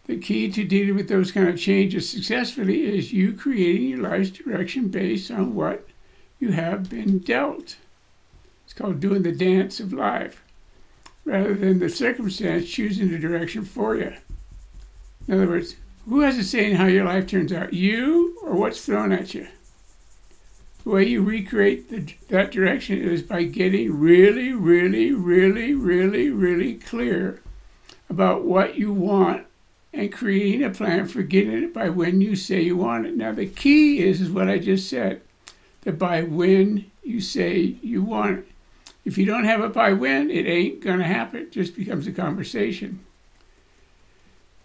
The 0.05 0.17
key 0.17 0.49
to 0.51 0.63
dealing 0.63 0.95
with 0.95 1.09
those 1.09 1.31
kind 1.31 1.49
of 1.49 1.59
changes 1.59 2.09
successfully 2.09 2.97
is 2.97 3.13
you 3.13 3.33
creating 3.33 3.89
your 3.89 3.99
life's 3.99 4.29
direction 4.29 4.87
based 4.87 5.29
on 5.31 5.55
what 5.55 5.87
you 6.39 6.51
have 6.51 6.89
been 6.89 7.19
dealt. 7.19 7.77
It's 8.65 8.73
called 8.73 8.99
doing 8.99 9.23
the 9.23 9.31
dance 9.31 9.79
of 9.79 9.93
life, 9.93 10.43
rather 11.25 11.53
than 11.53 11.79
the 11.79 11.89
circumstance 11.89 12.69
choosing 12.69 13.09
the 13.09 13.19
direction 13.19 13.65
for 13.65 13.95
you. 13.95 14.13
In 15.27 15.33
other 15.33 15.47
words, 15.47 15.75
who 16.07 16.21
has 16.21 16.37
a 16.37 16.43
say 16.43 16.71
in 16.71 16.77
how 16.77 16.85
your 16.85 17.05
life 17.05 17.27
turns 17.27 17.53
out? 17.53 17.73
You 17.73 18.37
or 18.41 18.55
what's 18.55 18.83
thrown 18.83 19.11
at 19.11 19.33
you? 19.33 19.47
The 20.83 20.89
way 20.89 21.07
you 21.07 21.23
recreate 21.23 21.89
the, 21.89 22.13
that 22.29 22.51
direction 22.51 23.01
is 23.01 23.21
by 23.21 23.43
getting 23.43 23.99
really, 23.99 24.53
really, 24.53 25.11
really, 25.11 25.73
really, 25.73 26.29
really 26.29 26.75
clear 26.75 27.41
about 28.09 28.43
what 28.43 28.75
you 28.75 28.93
want 28.93 29.45
and 29.93 30.13
creating 30.13 30.63
a 30.63 30.69
plan 30.69 31.07
for 31.07 31.21
getting 31.21 31.63
it 31.63 31.73
by 31.73 31.89
when 31.89 32.21
you 32.21 32.35
say 32.35 32.61
you 32.61 32.77
want 32.77 33.05
it. 33.05 33.15
Now, 33.15 33.31
the 33.31 33.47
key 33.47 33.99
is, 33.99 34.21
is 34.21 34.31
what 34.31 34.49
I 34.49 34.57
just 34.57 34.89
said 34.89 35.21
that 35.81 35.97
by 35.99 36.23
when 36.23 36.89
you 37.03 37.21
say 37.21 37.75
you 37.81 38.03
want 38.03 38.39
it. 38.39 38.47
If 39.05 39.17
you 39.17 39.25
don't 39.25 39.45
have 39.45 39.61
it 39.61 39.73
by 39.73 39.93
when, 39.93 40.29
it 40.29 40.45
ain't 40.45 40.81
going 40.81 40.99
to 40.99 41.05
happen. 41.05 41.41
It 41.41 41.51
just 41.51 41.75
becomes 41.75 42.05
a 42.05 42.11
conversation. 42.11 42.99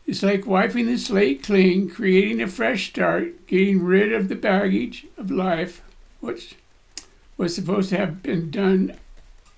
It's 0.06 0.22
like 0.22 0.46
wiping 0.46 0.86
the 0.86 0.98
slate 0.98 1.42
clean, 1.42 1.88
creating 1.88 2.42
a 2.42 2.46
fresh 2.46 2.88
start, 2.90 3.46
getting 3.46 3.82
rid 3.82 4.12
of 4.12 4.28
the 4.28 4.34
baggage 4.34 5.06
of 5.16 5.30
life, 5.30 5.80
which 6.24 6.56
was 7.36 7.54
supposed 7.54 7.90
to 7.90 7.96
have 7.96 8.22
been 8.22 8.50
done 8.50 8.94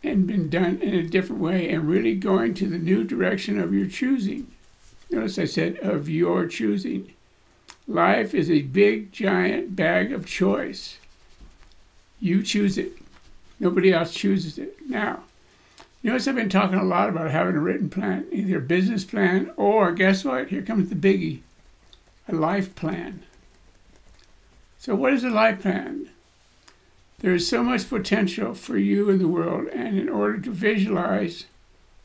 and 0.02 0.26
been 0.26 0.48
done 0.48 0.78
in 0.82 0.94
a 0.94 1.02
different 1.02 1.42
way, 1.42 1.68
and 1.68 1.88
really 1.88 2.14
going 2.14 2.54
to 2.54 2.66
the 2.66 2.78
new 2.78 3.02
direction 3.02 3.58
of 3.58 3.74
your 3.74 3.86
choosing. 3.86 4.46
Notice 5.10 5.38
I 5.38 5.44
said 5.46 5.78
of 5.78 6.08
your 6.08 6.46
choosing. 6.46 7.12
Life 7.88 8.34
is 8.34 8.50
a 8.50 8.62
big, 8.62 9.12
giant 9.12 9.74
bag 9.74 10.12
of 10.12 10.26
choice. 10.26 10.98
You 12.20 12.42
choose 12.42 12.78
it. 12.78 12.92
Nobody 13.58 13.92
else 13.92 14.12
chooses 14.12 14.58
it. 14.58 14.76
Now, 14.88 15.20
notice 16.02 16.28
I've 16.28 16.34
been 16.34 16.48
talking 16.48 16.78
a 16.78 16.84
lot 16.84 17.08
about 17.08 17.30
having 17.30 17.56
a 17.56 17.60
written 17.60 17.88
plan, 17.88 18.26
either 18.30 18.58
a 18.58 18.60
business 18.60 19.04
plan 19.04 19.50
or, 19.56 19.92
guess 19.92 20.24
what? 20.24 20.48
Here 20.48 20.62
comes 20.62 20.88
the 20.88 20.94
biggie 20.94 21.40
a 22.28 22.34
life 22.34 22.74
plan. 22.74 23.22
So, 24.78 24.94
what 24.94 25.12
is 25.12 25.24
a 25.24 25.30
life 25.30 25.62
plan? 25.62 26.10
There 27.26 27.34
is 27.34 27.48
so 27.48 27.64
much 27.64 27.90
potential 27.90 28.54
for 28.54 28.78
you 28.78 29.10
in 29.10 29.18
the 29.18 29.26
world, 29.26 29.66
and 29.72 29.98
in 29.98 30.08
order 30.08 30.38
to 30.38 30.50
visualize 30.52 31.46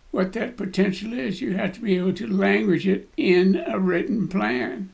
what 0.10 0.34
that 0.34 0.58
potential 0.58 1.14
is, 1.14 1.42
you 1.42 1.56
have 1.56 1.74
to 1.74 1.80
be 1.80 1.96
able 1.96 2.14
to 2.14 2.26
language 2.26 2.88
it 2.88 3.08
in 3.18 3.64
a 3.68 3.78
written 3.78 4.28
plan. 4.28 4.90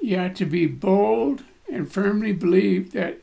You 0.00 0.16
have 0.16 0.34
to 0.34 0.44
be 0.44 0.66
bold 0.66 1.44
and 1.72 1.88
firmly 1.88 2.32
believe 2.32 2.90
that 2.94 3.20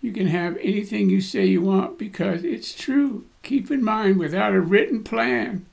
you 0.00 0.10
can 0.10 0.26
have 0.26 0.56
anything 0.56 1.08
you 1.08 1.20
say 1.20 1.46
you 1.46 1.62
want 1.62 1.96
because 1.96 2.42
it's 2.42 2.74
true. 2.74 3.24
Keep 3.44 3.70
in 3.70 3.84
mind, 3.84 4.18
without 4.18 4.52
a 4.52 4.60
written 4.60 5.04
plan 5.04 5.64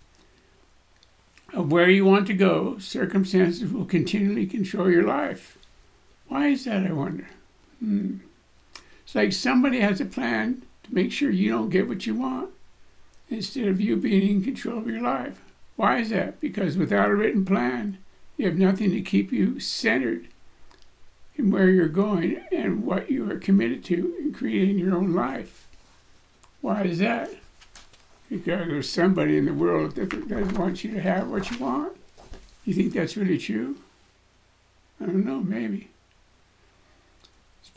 of 1.52 1.72
where 1.72 1.90
you 1.90 2.06
want 2.06 2.28
to 2.28 2.36
go, 2.36 2.78
circumstances 2.78 3.74
will 3.74 3.86
continually 3.86 4.46
control 4.46 4.88
your 4.88 5.08
life. 5.08 5.58
Why 6.28 6.50
is 6.50 6.66
that, 6.66 6.86
I 6.86 6.92
wonder? 6.92 7.28
Hmm. 7.80 8.18
It's 9.10 9.16
like 9.16 9.34
somebody 9.34 9.80
has 9.80 10.00
a 10.00 10.06
plan 10.06 10.62
to 10.84 10.94
make 10.94 11.12
sure 11.12 11.32
you 11.32 11.50
don't 11.50 11.72
get 11.72 11.88
what 11.88 12.06
you 12.06 12.14
want 12.14 12.52
instead 13.28 13.68
of 13.68 13.82
you 13.82 13.96
being 13.96 14.30
in 14.30 14.44
control 14.44 14.78
of 14.78 14.88
your 14.88 15.02
life. 15.02 15.42
Why 15.78 15.98
is 15.98 16.12
that? 16.12 16.40
Because 16.40 16.78
without 16.78 17.10
a 17.10 17.16
written 17.16 17.44
plan, 17.44 17.98
you 18.38 18.46
have 18.46 18.60
nothing 18.60 18.92
to 18.92 19.02
keep 19.02 19.32
you 19.32 19.60
centered 19.60 20.28
in 21.36 21.50
where 21.50 21.70
you're 21.70 21.88
going 21.88 22.44
and 22.52 22.86
what 22.86 23.10
you 23.10 23.32
are 23.32 23.40
committed 23.40 23.84
to 23.86 24.16
in 24.20 24.32
creating 24.32 24.78
your 24.78 24.96
own 24.96 25.16
life. 25.16 25.66
Why 26.62 26.84
is 26.84 27.00
that? 27.00 27.32
Because 28.30 28.68
there's 28.68 28.92
somebody 28.92 29.40
in 29.40 29.46
the 29.48 29.56
world 29.56 29.96
that 29.96 30.30
doesn't 30.30 30.56
want 30.56 30.84
you 30.84 30.94
to 30.94 31.02
have 31.02 31.32
what 31.32 31.50
you 31.50 31.58
want. 31.58 31.98
You 32.64 32.76
think 32.76 32.94
that's 32.94 33.18
really 33.18 33.40
true? 33.40 33.78
I 35.02 35.08
don't 35.08 35.26
know, 35.26 35.40
maybe. 35.40 35.90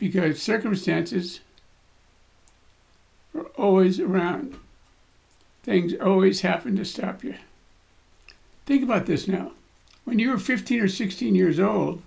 Because 0.02 0.42
circumstances 0.42 1.38
are 3.36 3.46
always 3.56 4.00
around. 4.00 4.56
Things 5.62 5.94
always 5.94 6.40
happen 6.40 6.74
to 6.74 6.84
stop 6.84 7.22
you. 7.22 7.36
Think 8.66 8.82
about 8.82 9.06
this 9.06 9.28
now. 9.28 9.52
When 10.02 10.18
you 10.18 10.30
were 10.30 10.38
15 10.38 10.80
or 10.80 10.88
16 10.88 11.36
years 11.36 11.60
old, 11.60 12.02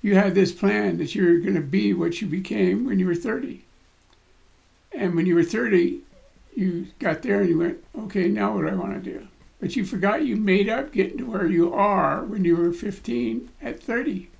you 0.00 0.14
had 0.14 0.34
this 0.34 0.50
plan 0.50 0.96
that 0.96 1.14
you 1.14 1.26
were 1.26 1.40
going 1.40 1.56
to 1.56 1.60
be 1.60 1.92
what 1.92 2.22
you 2.22 2.26
became 2.26 2.86
when 2.86 2.98
you 2.98 3.06
were 3.06 3.14
30. 3.14 3.64
And 4.90 5.14
when 5.14 5.26
you 5.26 5.34
were 5.34 5.44
30, 5.44 6.00
you 6.56 6.86
got 7.00 7.20
there 7.20 7.40
and 7.40 7.50
you 7.50 7.58
went, 7.58 7.84
okay, 7.98 8.28
now 8.28 8.54
what 8.54 8.62
do 8.62 8.68
I 8.68 8.74
want 8.74 8.94
to 8.94 9.10
do? 9.10 9.28
But 9.60 9.76
you 9.76 9.84
forgot 9.84 10.24
you 10.24 10.36
made 10.36 10.70
up 10.70 10.90
getting 10.90 11.18
to 11.18 11.30
where 11.30 11.46
you 11.46 11.70
are 11.74 12.24
when 12.24 12.46
you 12.46 12.56
were 12.56 12.72
15 12.72 13.50
at 13.60 13.82
30. 13.82 14.30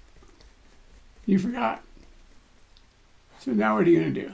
You 1.27 1.39
forgot. 1.39 1.83
So 3.41 3.53
now 3.53 3.77
what 3.77 3.87
are 3.87 3.91
you 3.91 4.01
going 4.01 4.15
to 4.15 4.21
do? 4.21 4.33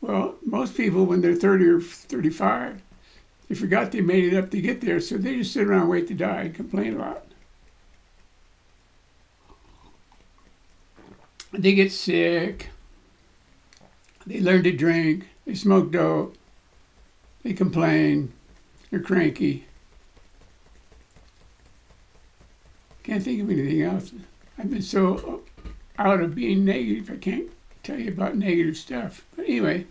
Well, 0.00 0.34
most 0.44 0.76
people, 0.76 1.06
when 1.06 1.20
they're 1.20 1.36
30 1.36 1.64
or 1.66 1.80
35, 1.80 2.82
they 3.48 3.54
forgot 3.54 3.92
they 3.92 4.00
made 4.00 4.24
it 4.24 4.36
up 4.36 4.50
to 4.50 4.60
get 4.60 4.80
there, 4.80 5.00
so 5.00 5.16
they 5.16 5.36
just 5.36 5.52
sit 5.52 5.66
around 5.66 5.82
and 5.82 5.90
wait 5.90 6.08
to 6.08 6.14
die 6.14 6.42
and 6.42 6.54
complain 6.54 6.94
a 6.94 6.98
lot. 6.98 7.24
They 11.52 11.74
get 11.74 11.92
sick. 11.92 12.70
They 14.26 14.40
learn 14.40 14.64
to 14.64 14.72
drink. 14.72 15.28
They 15.46 15.54
smoke 15.54 15.92
dope. 15.92 16.36
They 17.44 17.52
complain. 17.52 18.32
They're 18.90 19.00
cranky. 19.00 19.66
Can't 23.04 23.22
think 23.22 23.40
of 23.42 23.50
anything 23.50 23.82
else. 23.82 24.10
I've 24.58 24.70
been 24.70 24.82
so 24.82 25.42
out 25.96 26.20
of 26.20 26.34
being 26.34 26.64
negative, 26.64 27.10
I 27.10 27.16
can't 27.16 27.50
tell 27.86 27.98
you 27.98 28.08
about 28.08 28.36
negative 28.36 28.76
stuff. 28.76 29.24
But 29.36 29.46
anyway, 29.46 29.86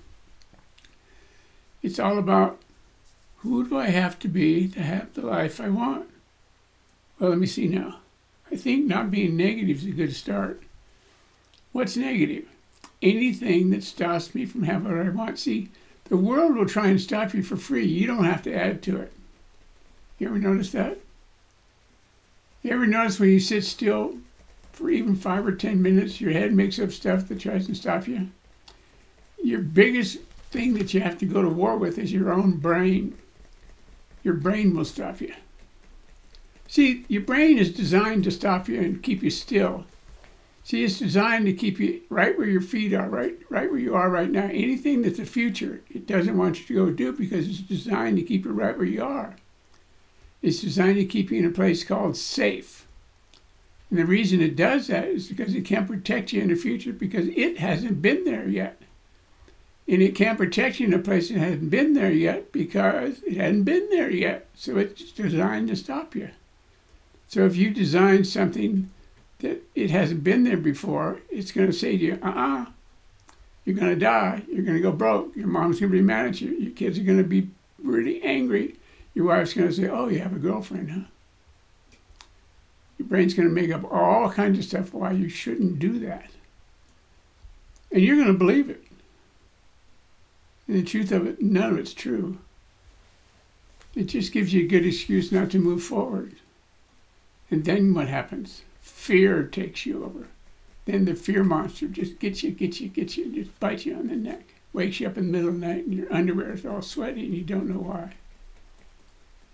it's 1.82 2.00
all 2.00 2.18
about 2.18 2.60
who 3.38 3.68
do 3.68 3.78
I 3.78 3.88
have 3.88 4.20
to 4.20 4.28
be 4.28 4.68
to 4.70 4.82
have 4.82 5.14
the 5.14 5.26
life 5.26 5.62
I 5.62 5.70
want? 5.70 6.10
Well, 7.20 7.30
let 7.30 7.40
me 7.40 7.48
see 7.48 7.68
now. 7.68 8.00
I 8.52 8.58
think 8.58 8.86
not 8.86 9.12
being 9.12 9.38
negative 9.38 9.78
is 9.78 9.86
a 9.86 9.92
good 9.92 10.16
start. 10.16 10.62
What's 11.72 11.96
negative? 11.96 12.46
Anything 13.02 13.70
that 13.72 13.84
stops 13.84 14.36
me 14.36 14.46
from 14.46 14.64
having 14.64 14.90
what 14.90 15.06
I 15.06 15.10
want. 15.10 15.40
See, 15.40 15.70
the 16.06 16.18
world 16.18 16.56
will 16.56 16.68
try 16.68 16.88
and 16.88 17.00
stop 17.00 17.34
you 17.34 17.44
for 17.44 17.56
free. 17.56 17.86
You 17.86 18.08
don't 18.08 18.26
have 18.26 18.44
to 18.44 18.54
add 18.54 18.82
to 18.84 18.98
it. 18.98 19.14
You 20.20 20.28
ever 20.28 20.40
notice 20.40 20.72
that? 20.72 21.00
You 22.62 22.72
ever 22.72 22.88
notice 22.88 23.20
when 23.20 23.30
you 23.30 23.40
sit 23.40 23.64
still 23.64 24.18
for 24.76 24.90
even 24.90 25.16
five 25.16 25.48
or 25.48 25.54
ten 25.54 25.82
minutes, 25.82 26.20
your 26.20 26.34
head 26.34 26.54
makes 26.54 26.80
up 26.80 26.92
stuff 26.92 27.28
that 27.28 27.40
tries 27.40 27.68
to 27.68 27.76
stop 27.76 28.08
you? 28.08 28.30
Your 29.42 29.62
biggest 29.62 30.20
thing 30.52 30.74
that 30.74 30.94
you 30.94 31.00
have 31.00 31.18
to 31.20 31.26
go 31.26 31.42
to 31.42 31.50
war 31.50 31.78
with 31.78 31.98
is 31.98 32.12
your 32.12 32.32
own 32.32 32.58
brain. 32.58 33.18
Your 34.22 34.34
brain 34.34 34.76
will 34.76 34.86
stop 34.86 35.22
you. 35.22 35.34
See, 36.68 37.06
your 37.08 37.22
brain 37.22 37.58
is 37.58 37.72
designed 37.72 38.24
to 38.26 38.32
stop 38.32 38.68
you 38.68 38.80
and 38.82 39.02
keep 39.02 39.24
you 39.24 39.30
still. 39.30 39.86
See, 40.64 40.84
it's 40.84 41.00
designed 41.00 41.46
to 41.46 41.54
keep 41.54 41.80
you 41.80 42.02
right 42.10 42.38
where 42.38 42.48
your 42.48 42.62
feet 42.62 42.92
are, 42.94 43.08
right, 43.08 43.38
right 43.50 43.70
where 43.70 43.80
you 43.80 43.96
are 43.96 44.10
right 44.10 44.32
now. 44.32 44.46
Anything 44.46 45.04
that's 45.04 45.20
the 45.20 45.26
future, 45.26 45.84
it 45.90 46.08
doesn't 46.08 46.38
want 46.38 46.60
you 46.60 46.66
to 46.66 46.86
go 46.86 46.92
do 46.92 47.14
because 47.14 47.48
it's 47.48 47.60
designed 47.60 48.18
to 48.18 48.24
keep 48.24 48.46
you 48.46 48.52
right 48.52 48.76
where 48.76 48.88
you 48.88 49.04
are. 49.04 49.36
It's 50.42 50.62
designed 50.62 50.98
to 50.98 51.06
keep 51.06 51.32
you 51.32 51.40
in 51.40 51.46
a 51.46 51.52
place 51.52 51.84
called 51.84 52.18
safe. 52.18 52.85
And 53.90 54.00
the 54.00 54.06
reason 54.06 54.42
it 54.42 54.56
does 54.56 54.88
that 54.88 55.08
is 55.08 55.28
because 55.28 55.54
it 55.54 55.66
can't 55.66 55.88
protect 55.88 56.34
you 56.34 56.42
in 56.42 56.50
the 56.50 56.56
future 56.56 56.92
because 56.92 57.28
it 57.28 57.60
hasn't 57.60 58.02
been 58.02 58.24
there 58.24 58.48
yet. 58.48 58.82
And 59.88 60.02
it 60.02 60.16
can't 60.16 60.38
protect 60.38 60.80
you 60.80 60.88
in 60.88 60.94
a 60.94 61.00
place 61.00 61.30
that 61.30 61.38
hasn't 61.38 61.70
been 61.70 61.94
there 61.94 62.12
yet 62.12 62.52
because 62.52 63.22
it 63.24 63.38
hasn't 63.38 63.66
been 63.66 63.88
there 63.92 64.10
yet. 64.10 64.48
So 64.56 64.78
it's 64.78 65.12
designed 65.12 65.68
to 65.68 65.76
stop 65.76 66.16
you. 66.16 66.32
So 67.28 67.46
if 67.46 67.56
you 67.56 67.70
design 67.70 68.24
something 68.24 68.90
that 69.40 69.62
it 69.76 69.92
hasn't 69.92 70.24
been 70.24 70.44
there 70.44 70.58
before, 70.58 71.20
it's 71.30 71.52
going 71.52 71.68
to 71.68 71.74
say 71.74 71.98
to 71.98 72.04
you, 72.04 72.20
uh 72.24 72.28
uh-uh, 72.28 72.62
uh, 72.62 72.66
you 73.66 73.74
are 73.74 73.80
going 73.80 73.94
to 73.94 74.00
die. 74.00 74.44
You're 74.48 74.64
going 74.64 74.78
to 74.78 74.82
go 74.82 74.92
broke. 74.92 75.36
Your 75.36 75.48
mom's 75.48 75.80
going 75.80 75.92
to 75.92 75.98
be 75.98 76.04
mad 76.04 76.28
at 76.28 76.42
you. 76.42 76.52
Your 76.52 76.72
kids 76.72 76.98
are 76.98 77.04
going 77.04 77.18
to 77.18 77.24
be 77.24 77.50
really 77.82 78.22
angry. 78.22 78.76
Your 79.14 79.26
wife's 79.26 79.54
going 79.54 79.68
to 79.68 79.74
say, 79.74 79.88
oh, 79.88 80.08
you 80.08 80.20
have 80.20 80.36
a 80.36 80.40
girlfriend, 80.40 80.92
huh? 80.92 81.00
Your 82.98 83.08
brain's 83.08 83.34
going 83.34 83.48
to 83.48 83.54
make 83.54 83.72
up 83.72 83.84
all 83.92 84.32
kinds 84.32 84.58
of 84.58 84.66
stuff 84.66 84.94
why 84.94 85.12
you 85.12 85.30
shouldn't 85.30 85.80
do 85.80 86.00
that. 86.00 86.30
And 87.92 88.02
you're 88.02 88.16
going 88.16 88.28
to 88.28 88.34
believe 88.34 88.70
it. 88.70 88.84
And 90.68 90.78
the 90.78 90.84
truth 90.84 91.12
of 91.12 91.28
it, 91.28 91.42
none 91.42 91.72
of 91.72 91.78
it's 91.80 91.94
true. 91.94 92.38
It 93.96 94.06
just 94.06 94.34
gives 94.34 94.54
you 94.54 94.64
a 94.64 94.68
good 94.68 94.86
excuse 94.86 95.32
not 95.32 95.52
to 95.52 95.60
move 95.60 95.84
forward. 95.84 96.36
And 97.52 97.66
then 97.66 97.94
what 97.94 98.08
happens? 98.08 98.64
fear 99.06 99.44
takes 99.44 99.86
you 99.86 100.04
over. 100.04 100.28
Then 100.86 101.06
the 101.06 101.16
fear 101.16 101.44
monster 101.44 101.88
just 101.88 102.20
gets 102.20 102.44
you, 102.44 102.52
gets 102.52 102.80
you, 102.80 102.88
gets 102.88 103.18
you, 103.18 103.32
just 103.34 103.60
bites 103.60 103.86
you 103.86 103.96
on 103.96 104.08
the 104.08 104.16
neck. 104.16 104.54
Wakes 104.74 105.00
you 105.00 105.08
up 105.08 105.18
in 105.18 105.28
the 105.28 105.32
middle 105.32 105.50
of 105.50 105.60
the 105.60 105.68
night 105.68 105.86
and 105.86 105.94
your 105.94 106.12
underwear 106.14 106.54
is 106.54 106.66
all 106.66 106.82
sweaty 106.82 107.26
and 107.26 107.34
you 107.34 107.44
don't 107.44 107.68
know 107.68 107.80
why. 107.80 108.14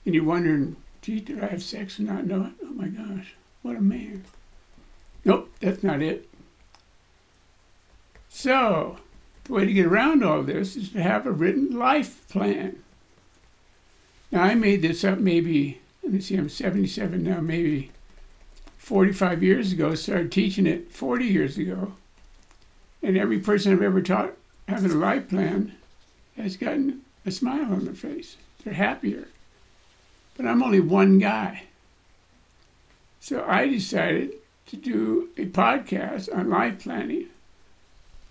And 0.06 0.14
you're 0.14 0.24
wondering, 0.24 0.76
gee, 1.02 1.20
did 1.20 1.44
I 1.44 1.48
have 1.48 1.64
sex 1.64 2.00
and 2.00 2.08
not 2.08 2.26
know 2.26 2.44
it? 2.46 2.54
Oh 2.64 2.74
my 2.74 2.88
gosh, 2.88 3.34
what 3.62 3.76
a 3.76 3.82
man. 3.82 4.24
Nope, 5.26 5.52
that's 5.60 5.84
not 5.84 6.02
it. 6.02 6.28
So, 8.30 8.98
the 9.44 9.54
way 9.54 9.66
to 9.66 9.74
get 9.74 9.86
around 9.86 10.24
all 10.24 10.44
this 10.44 10.76
is 10.76 10.90
to 10.92 11.02
have 11.02 11.26
a 11.26 11.32
written 11.32 11.78
life 11.78 12.28
plan. 12.30 12.82
Now, 14.32 14.44
I 14.44 14.56
made 14.56 14.82
this 14.82 15.04
up 15.04 15.20
maybe, 15.20 15.82
let 16.02 16.14
me 16.14 16.22
see, 16.22 16.38
I'm 16.38 16.50
77 16.50 17.22
now, 17.22 17.42
maybe 17.42 17.92
45 18.78 19.44
years 19.44 19.72
ago, 19.72 19.94
started 19.96 20.32
teaching 20.32 20.66
it 20.66 20.92
40 20.92 21.26
years 21.26 21.58
ago. 21.58 21.94
And 23.04 23.18
every 23.18 23.40
person 23.40 23.74
I've 23.74 23.82
ever 23.82 24.02
taught 24.02 24.34
having 24.68 24.92
a 24.92 24.96
life 24.96 25.28
plan 25.28 25.74
has 26.38 26.56
gotten 26.56 27.02
a 27.26 27.32
smile 27.32 27.74
on 27.74 27.86
their 27.86 27.94
face. 27.94 28.38
They're 28.64 28.74
happier. 28.74 29.28
But 30.42 30.50
I'm 30.50 30.64
only 30.64 30.80
one 30.80 31.20
guy. 31.20 31.66
So 33.20 33.46
I 33.48 33.68
decided 33.68 34.34
to 34.66 34.76
do 34.76 35.30
a 35.38 35.46
podcast 35.46 36.36
on 36.36 36.50
life 36.50 36.80
planning. 36.80 37.28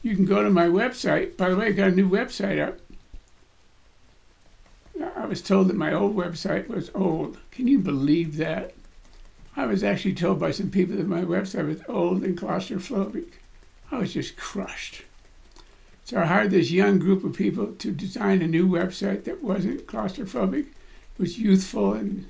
You 0.02 0.16
can 0.16 0.24
go 0.24 0.42
to 0.42 0.50
my 0.50 0.66
website. 0.66 1.36
By 1.36 1.50
the 1.50 1.56
way, 1.56 1.66
I 1.66 1.70
got 1.70 1.90
a 1.90 1.94
new 1.94 2.10
website 2.10 2.60
up. 2.60 2.80
I 5.16 5.24
was 5.26 5.40
told 5.40 5.68
that 5.68 5.76
my 5.76 5.92
old 5.92 6.16
website 6.16 6.66
was 6.66 6.90
old. 6.96 7.38
Can 7.52 7.68
you 7.68 7.78
believe 7.78 8.38
that? 8.38 8.74
I 9.56 9.66
was 9.66 9.84
actually 9.84 10.14
told 10.14 10.40
by 10.40 10.50
some 10.50 10.72
people 10.72 10.96
that 10.96 11.06
my 11.06 11.22
website 11.22 11.68
was 11.68 11.82
old 11.88 12.24
and 12.24 12.36
claustrophobic. 12.36 13.34
I 13.92 13.98
was 13.98 14.14
just 14.14 14.36
crushed. 14.36 15.02
So 16.04 16.20
I 16.20 16.24
hired 16.24 16.50
this 16.50 16.72
young 16.72 16.98
group 16.98 17.22
of 17.22 17.36
people 17.36 17.68
to 17.74 17.92
design 17.92 18.42
a 18.42 18.48
new 18.48 18.66
website 18.66 19.22
that 19.24 19.44
wasn't 19.44 19.86
claustrophobic, 19.86 20.66
was 21.18 21.38
youthful 21.38 21.92
and 21.92 22.28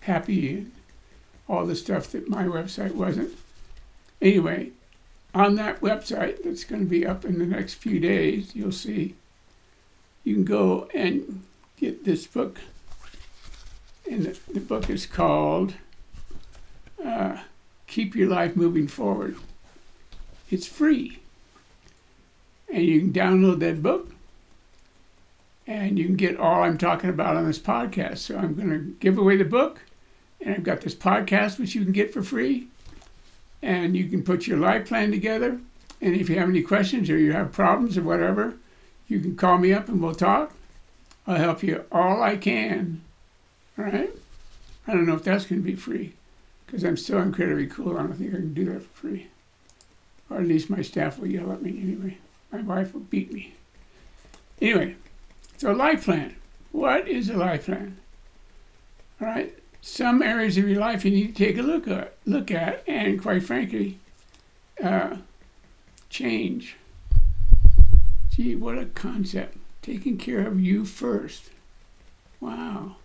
happy 0.00 0.54
and 0.54 0.72
all 1.48 1.66
the 1.66 1.76
stuff 1.76 2.10
that 2.12 2.28
my 2.28 2.44
website 2.44 2.92
wasn't. 2.94 3.32
Anyway, 4.22 4.70
on 5.34 5.56
that 5.56 5.80
website 5.80 6.42
that's 6.42 6.64
going 6.64 6.82
to 6.82 6.88
be 6.88 7.06
up 7.06 7.24
in 7.24 7.38
the 7.38 7.46
next 7.46 7.74
few 7.74 7.98
days, 8.00 8.54
you'll 8.54 8.72
see 8.72 9.14
you 10.22 10.34
can 10.34 10.44
go 10.44 10.88
and 10.94 11.42
get 11.76 12.04
this 12.04 12.26
book. 12.26 12.60
And 14.10 14.24
the, 14.24 14.38
the 14.52 14.60
book 14.60 14.88
is 14.88 15.06
called 15.06 15.74
uh, 17.04 17.38
keep 17.86 18.14
your 18.14 18.28
life 18.28 18.56
moving 18.56 18.88
forward. 18.88 19.36
It's 20.50 20.66
free. 20.66 21.18
and 22.72 22.82
you 22.84 23.00
can 23.00 23.12
download 23.12 23.60
that 23.60 23.82
book 23.82 24.13
and 25.66 25.98
you 25.98 26.06
can 26.06 26.16
get 26.16 26.38
all 26.38 26.62
I'm 26.62 26.78
talking 26.78 27.10
about 27.10 27.36
on 27.36 27.46
this 27.46 27.58
podcast. 27.58 28.18
So 28.18 28.36
I'm 28.36 28.54
going 28.54 28.70
to 28.70 28.96
give 29.00 29.18
away 29.18 29.36
the 29.36 29.44
book, 29.44 29.80
and 30.40 30.54
I've 30.54 30.62
got 30.64 30.82
this 30.82 30.94
podcast 30.94 31.58
which 31.58 31.74
you 31.74 31.84
can 31.84 31.92
get 31.92 32.12
for 32.12 32.22
free, 32.22 32.68
and 33.62 33.96
you 33.96 34.08
can 34.08 34.22
put 34.22 34.46
your 34.46 34.58
life 34.58 34.88
plan 34.88 35.10
together. 35.10 35.60
And 36.00 36.14
if 36.14 36.28
you 36.28 36.38
have 36.38 36.48
any 36.48 36.62
questions 36.62 37.08
or 37.08 37.16
you 37.16 37.32
have 37.32 37.52
problems 37.52 37.96
or 37.96 38.02
whatever, 38.02 38.54
you 39.08 39.20
can 39.20 39.36
call 39.36 39.58
me 39.58 39.72
up 39.72 39.88
and 39.88 40.02
we'll 40.02 40.14
talk. 40.14 40.52
I'll 41.26 41.36
help 41.36 41.62
you 41.62 41.84
all 41.90 42.22
I 42.22 42.36
can. 42.36 43.00
All 43.78 43.84
right? 43.84 44.10
I 44.86 44.92
don't 44.92 45.06
know 45.06 45.14
if 45.14 45.24
that's 45.24 45.46
going 45.46 45.62
to 45.62 45.66
be 45.66 45.76
free 45.76 46.12
because 46.66 46.84
I'm 46.84 46.98
still 46.98 47.20
incredibly 47.20 47.66
cool. 47.66 47.96
I 47.96 48.02
don't 48.02 48.14
think 48.14 48.34
I 48.34 48.36
can 48.36 48.52
do 48.52 48.66
that 48.66 48.82
for 48.82 49.00
free. 49.00 49.28
Or 50.28 50.38
at 50.38 50.46
least 50.46 50.68
my 50.68 50.82
staff 50.82 51.18
will 51.18 51.28
yell 51.28 51.52
at 51.52 51.62
me 51.62 51.70
anyway. 51.70 52.18
My 52.52 52.60
wife 52.60 52.92
will 52.92 53.00
beat 53.00 53.32
me. 53.32 53.54
Anyway, 54.60 54.96
so 55.64 55.72
life 55.72 56.04
plan. 56.04 56.36
What 56.72 57.08
is 57.08 57.30
a 57.30 57.38
life 57.38 57.64
plan? 57.64 57.96
All 59.18 59.28
right. 59.28 59.56
Some 59.80 60.20
areas 60.20 60.58
of 60.58 60.68
your 60.68 60.78
life 60.78 61.06
you 61.06 61.10
need 61.10 61.34
to 61.34 61.42
take 61.42 61.56
a 61.56 61.62
look 61.62 61.88
at, 61.88 62.18
look 62.26 62.50
at, 62.50 62.86
and 62.86 63.18
quite 63.18 63.44
frankly, 63.44 63.98
uh, 64.82 65.16
change. 66.10 66.76
Gee, 68.30 68.56
what 68.56 68.76
a 68.76 68.84
concept! 68.84 69.56
Taking 69.80 70.18
care 70.18 70.46
of 70.46 70.60
you 70.60 70.84
first. 70.84 71.48
Wow. 72.40 72.96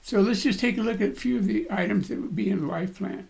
So 0.00 0.22
let's 0.22 0.44
just 0.44 0.60
take 0.60 0.78
a 0.78 0.82
look 0.82 1.02
at 1.02 1.10
a 1.10 1.14
few 1.14 1.36
of 1.36 1.46
the 1.46 1.66
items 1.70 2.08
that 2.08 2.22
would 2.22 2.34
be 2.34 2.48
in 2.48 2.66
life 2.66 2.96
plan. 2.96 3.28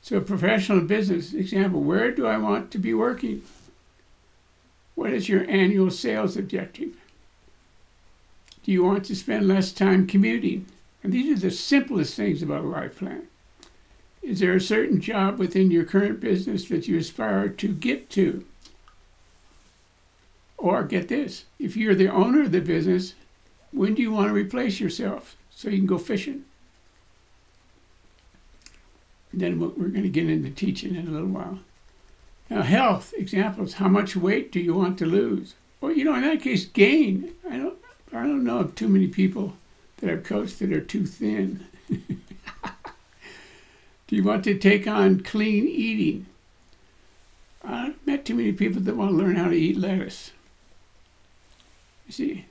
So, 0.00 0.18
professional 0.22 0.80
business 0.80 1.34
example: 1.34 1.82
Where 1.82 2.10
do 2.10 2.26
I 2.26 2.38
want 2.38 2.70
to 2.70 2.78
be 2.78 2.94
working? 2.94 3.42
What 4.94 5.12
is 5.12 5.28
your 5.28 5.44
annual 5.50 5.90
sales 5.90 6.34
objective? 6.34 6.94
Do 8.62 8.72
you 8.72 8.84
want 8.84 9.04
to 9.06 9.16
spend 9.16 9.48
less 9.48 9.72
time 9.72 10.06
commuting? 10.06 10.66
And 11.02 11.12
these 11.12 11.38
are 11.38 11.48
the 11.48 11.50
simplest 11.50 12.14
things 12.14 12.42
about 12.42 12.64
a 12.64 12.68
life 12.68 12.98
plan. 12.98 13.28
Is 14.22 14.40
there 14.40 14.54
a 14.54 14.60
certain 14.60 15.00
job 15.00 15.38
within 15.38 15.70
your 15.70 15.84
current 15.84 16.20
business 16.20 16.68
that 16.68 16.86
you 16.88 16.98
aspire 16.98 17.48
to 17.48 17.68
get 17.68 18.10
to? 18.10 18.44
Or 20.58 20.82
get 20.82 21.08
this 21.08 21.44
if 21.58 21.76
you're 21.76 21.94
the 21.94 22.08
owner 22.08 22.42
of 22.42 22.52
the 22.52 22.60
business, 22.60 23.14
when 23.72 23.94
do 23.94 24.02
you 24.02 24.12
want 24.12 24.28
to 24.28 24.34
replace 24.34 24.80
yourself 24.80 25.36
so 25.50 25.68
you 25.68 25.78
can 25.78 25.86
go 25.86 25.98
fishing? 25.98 26.44
And 29.32 29.40
then 29.40 29.60
we're 29.60 29.88
going 29.88 30.02
to 30.02 30.08
get 30.08 30.28
into 30.28 30.50
teaching 30.50 30.94
in 30.94 31.06
a 31.06 31.10
little 31.10 31.28
while. 31.28 31.60
Now, 32.50 32.62
health 32.62 33.14
examples 33.16 33.74
how 33.74 33.88
much 33.88 34.16
weight 34.16 34.50
do 34.50 34.58
you 34.58 34.74
want 34.74 34.98
to 34.98 35.06
lose? 35.06 35.54
Well, 35.80 35.92
you 35.92 36.04
know, 36.04 36.14
in 36.14 36.22
that 36.22 36.42
case, 36.42 36.64
gain. 36.64 37.34
I 37.48 37.58
don't, 37.58 37.77
I 38.12 38.22
don't 38.22 38.44
know 38.44 38.60
of 38.60 38.74
too 38.74 38.88
many 38.88 39.06
people 39.06 39.54
that 39.98 40.10
I've 40.10 40.24
coached 40.24 40.58
that 40.60 40.72
are 40.72 40.80
too 40.80 41.06
thin. 41.06 41.66
Do 44.06 44.16
you 44.16 44.24
want 44.24 44.44
to 44.44 44.58
take 44.58 44.86
on 44.86 45.20
clean 45.20 45.68
eating? 45.68 46.26
I've 47.62 48.06
met 48.06 48.24
too 48.24 48.34
many 48.34 48.52
people 48.52 48.80
that 48.80 48.96
want 48.96 49.10
to 49.10 49.16
learn 49.16 49.36
how 49.36 49.48
to 49.48 49.54
eat 49.54 49.76
lettuce. 49.76 50.32
You 52.06 52.12
see, 52.12 52.46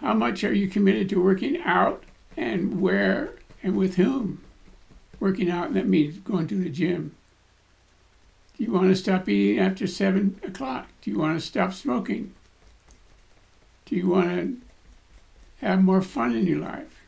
how 0.00 0.12
much 0.12 0.44
are 0.44 0.52
you 0.52 0.68
committed 0.68 1.08
to 1.08 1.22
working 1.22 1.60
out 1.62 2.04
and 2.36 2.82
where 2.82 3.32
and 3.62 3.76
with 3.76 3.96
whom? 3.96 4.42
Working 5.18 5.50
out, 5.50 5.72
that 5.72 5.86
means 5.86 6.18
going 6.18 6.46
to 6.48 6.62
the 6.62 6.68
gym. 6.68 7.16
Do 8.56 8.64
you 8.64 8.72
want 8.72 8.88
to 8.88 8.96
stop 8.96 9.28
eating 9.28 9.58
after 9.58 9.86
7 9.86 10.40
o'clock? 10.42 10.88
Do 11.00 11.10
you 11.10 11.18
want 11.18 11.40
to 11.40 11.46
stop 11.46 11.72
smoking? 11.72 12.34
Do 13.86 13.94
you 13.94 14.08
want 14.08 14.28
to 14.28 15.66
have 15.66 15.82
more 15.82 16.02
fun 16.02 16.34
in 16.34 16.46
your 16.46 16.58
life? 16.58 17.02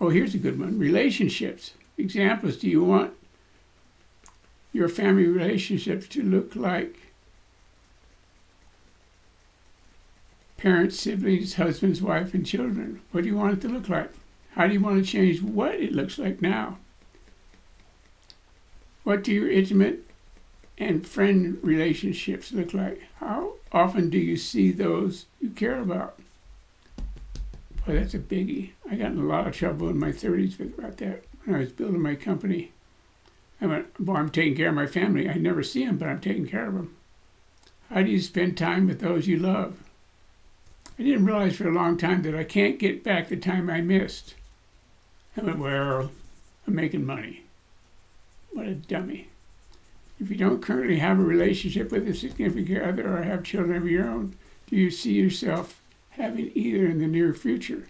Oh, 0.00 0.08
here's 0.08 0.34
a 0.34 0.38
good 0.38 0.58
one 0.58 0.78
relationships. 0.78 1.74
Examples 1.98 2.56
Do 2.56 2.68
you 2.68 2.82
want 2.82 3.12
your 4.72 4.88
family 4.88 5.26
relationships 5.26 6.08
to 6.08 6.22
look 6.22 6.56
like 6.56 6.96
parents, 10.56 10.98
siblings, 10.98 11.54
husbands, 11.54 12.00
wife, 12.00 12.32
and 12.32 12.46
children? 12.46 13.00
What 13.10 13.24
do 13.24 13.28
you 13.28 13.36
want 13.36 13.54
it 13.54 13.60
to 13.62 13.68
look 13.68 13.88
like? 13.88 14.12
How 14.52 14.66
do 14.66 14.72
you 14.72 14.80
want 14.80 15.04
to 15.04 15.10
change 15.10 15.42
what 15.42 15.74
it 15.74 15.92
looks 15.92 16.18
like 16.18 16.40
now? 16.40 16.78
What 19.02 19.24
do 19.24 19.32
your 19.32 19.50
intimate 19.50 20.04
and 20.78 21.06
friend 21.06 21.58
relationships 21.62 22.52
look 22.52 22.74
like? 22.74 23.02
How 23.16 23.54
often 23.70 24.10
do 24.10 24.18
you 24.18 24.36
see 24.36 24.72
those 24.72 25.26
you 25.40 25.50
care 25.50 25.80
about? 25.80 26.18
Boy, 27.86 27.94
that's 27.94 28.14
a 28.14 28.18
biggie. 28.18 28.70
I 28.90 28.96
got 28.96 29.12
in 29.12 29.18
a 29.18 29.24
lot 29.24 29.46
of 29.46 29.56
trouble 29.56 29.88
in 29.88 29.98
my 29.98 30.10
30s 30.10 30.60
about 30.60 30.98
that 30.98 31.24
when 31.44 31.56
I 31.56 31.60
was 31.60 31.72
building 31.72 32.00
my 32.00 32.14
company. 32.14 32.72
I 33.60 33.66
went, 33.66 33.94
boy, 33.98 34.14
I'm 34.14 34.30
taking 34.30 34.56
care 34.56 34.68
of 34.68 34.74
my 34.74 34.86
family. 34.86 35.28
I 35.28 35.34
never 35.34 35.62
see 35.62 35.84
them, 35.84 35.98
but 35.98 36.08
I'm 36.08 36.20
taking 36.20 36.46
care 36.46 36.66
of 36.66 36.74
them. 36.74 36.96
How 37.90 38.02
do 38.02 38.10
you 38.10 38.20
spend 38.20 38.56
time 38.56 38.86
with 38.86 39.00
those 39.00 39.26
you 39.26 39.38
love? 39.38 39.78
I 40.98 41.02
didn't 41.02 41.26
realize 41.26 41.56
for 41.56 41.68
a 41.68 41.72
long 41.74 41.96
time 41.96 42.22
that 42.22 42.34
I 42.34 42.44
can't 42.44 42.78
get 42.78 43.04
back 43.04 43.28
the 43.28 43.36
time 43.36 43.68
I 43.68 43.80
missed. 43.80 44.34
I 45.36 45.42
went, 45.42 45.58
well, 45.58 46.10
I'm 46.66 46.74
making 46.74 47.06
money. 47.06 47.42
What 48.52 48.66
a 48.66 48.74
dummy. 48.74 49.28
If 50.22 50.30
you 50.30 50.36
don't 50.36 50.62
currently 50.62 51.00
have 51.00 51.18
a 51.18 51.22
relationship 51.24 51.90
with 51.90 52.06
a 52.06 52.14
significant 52.14 52.80
other 52.80 53.18
or 53.18 53.22
have 53.22 53.42
children 53.42 53.76
of 53.76 53.90
your 53.90 54.08
own, 54.08 54.36
do 54.68 54.76
you 54.76 54.88
see 54.88 55.14
yourself 55.14 55.82
having 56.10 56.52
either 56.54 56.86
in 56.86 57.00
the 57.00 57.08
near 57.08 57.34
future? 57.34 57.88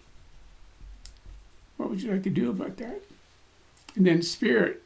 What 1.77 1.91
would 1.91 2.03
you 2.03 2.11
like 2.11 2.23
to 2.23 2.31
do 2.31 2.49
about 2.49 2.79
that? 2.79 3.03
And 3.97 4.07
then 4.07 4.23
spirit, 4.23 4.83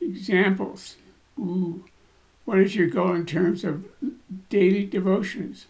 examples. 0.00 0.96
Ooh, 1.38 1.84
what 2.44 2.58
is 2.58 2.74
your 2.74 2.88
goal 2.88 3.14
in 3.14 3.24
terms 3.24 3.62
of 3.62 3.84
daily 4.48 4.84
devotions? 4.84 5.66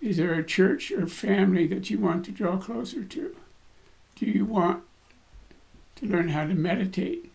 Is 0.00 0.16
there 0.16 0.34
a 0.34 0.42
church 0.42 0.90
or 0.90 1.06
family 1.06 1.68
that 1.68 1.90
you 1.90 2.00
want 2.00 2.24
to 2.24 2.32
draw 2.32 2.56
closer 2.56 3.04
to? 3.04 3.36
Do 4.16 4.26
you 4.26 4.44
want 4.44 4.82
to 5.96 6.06
learn 6.06 6.30
how 6.30 6.48
to 6.48 6.54
meditate? 6.54 7.29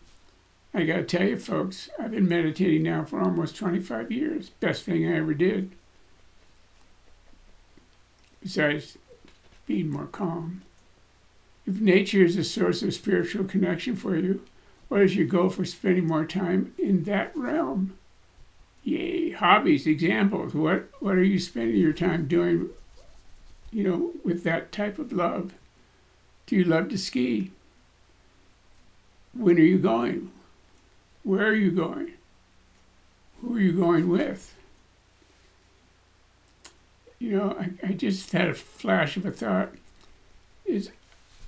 I 0.76 0.84
got 0.84 0.96
to 0.96 1.04
tell 1.04 1.26
you, 1.26 1.38
folks, 1.38 1.88
I've 1.98 2.10
been 2.10 2.28
meditating 2.28 2.82
now 2.82 3.02
for 3.02 3.18
almost 3.18 3.56
25 3.56 4.12
years. 4.12 4.50
Best 4.60 4.82
thing 4.82 5.08
I 5.08 5.16
ever 5.16 5.32
did. 5.32 5.70
Besides 8.42 8.98
being 9.66 9.88
more 9.88 10.04
calm. 10.04 10.60
If 11.66 11.80
nature 11.80 12.22
is 12.22 12.36
a 12.36 12.44
source 12.44 12.82
of 12.82 12.92
spiritual 12.92 13.44
connection 13.44 13.96
for 13.96 14.16
you, 14.16 14.42
what 14.88 15.00
is 15.00 15.16
your 15.16 15.26
goal 15.26 15.48
for 15.48 15.64
spending 15.64 16.06
more 16.06 16.26
time 16.26 16.74
in 16.78 17.04
that 17.04 17.34
realm? 17.34 17.96
Yay, 18.84 19.30
hobbies, 19.30 19.86
examples. 19.86 20.52
What 20.52 20.90
what 21.00 21.16
are 21.16 21.24
you 21.24 21.38
spending 21.38 21.80
your 21.80 21.94
time 21.94 22.28
doing, 22.28 22.68
you 23.72 23.82
know, 23.82 24.12
with 24.22 24.44
that 24.44 24.72
type 24.72 24.98
of 24.98 25.10
love? 25.10 25.54
Do 26.44 26.54
you 26.54 26.64
love 26.64 26.90
to 26.90 26.98
ski? 26.98 27.50
When 29.32 29.56
are 29.56 29.62
you 29.62 29.78
going? 29.78 30.32
Where 31.26 31.48
are 31.48 31.54
you 31.56 31.72
going? 31.72 32.12
Who 33.40 33.56
are 33.56 33.60
you 33.60 33.72
going 33.72 34.08
with? 34.08 34.54
You 37.18 37.36
know, 37.36 37.56
I, 37.58 37.88
I 37.88 37.92
just 37.94 38.30
had 38.30 38.46
a 38.46 38.54
flash 38.54 39.16
of 39.16 39.26
a 39.26 39.32
thought. 39.32 39.70
Is 40.64 40.92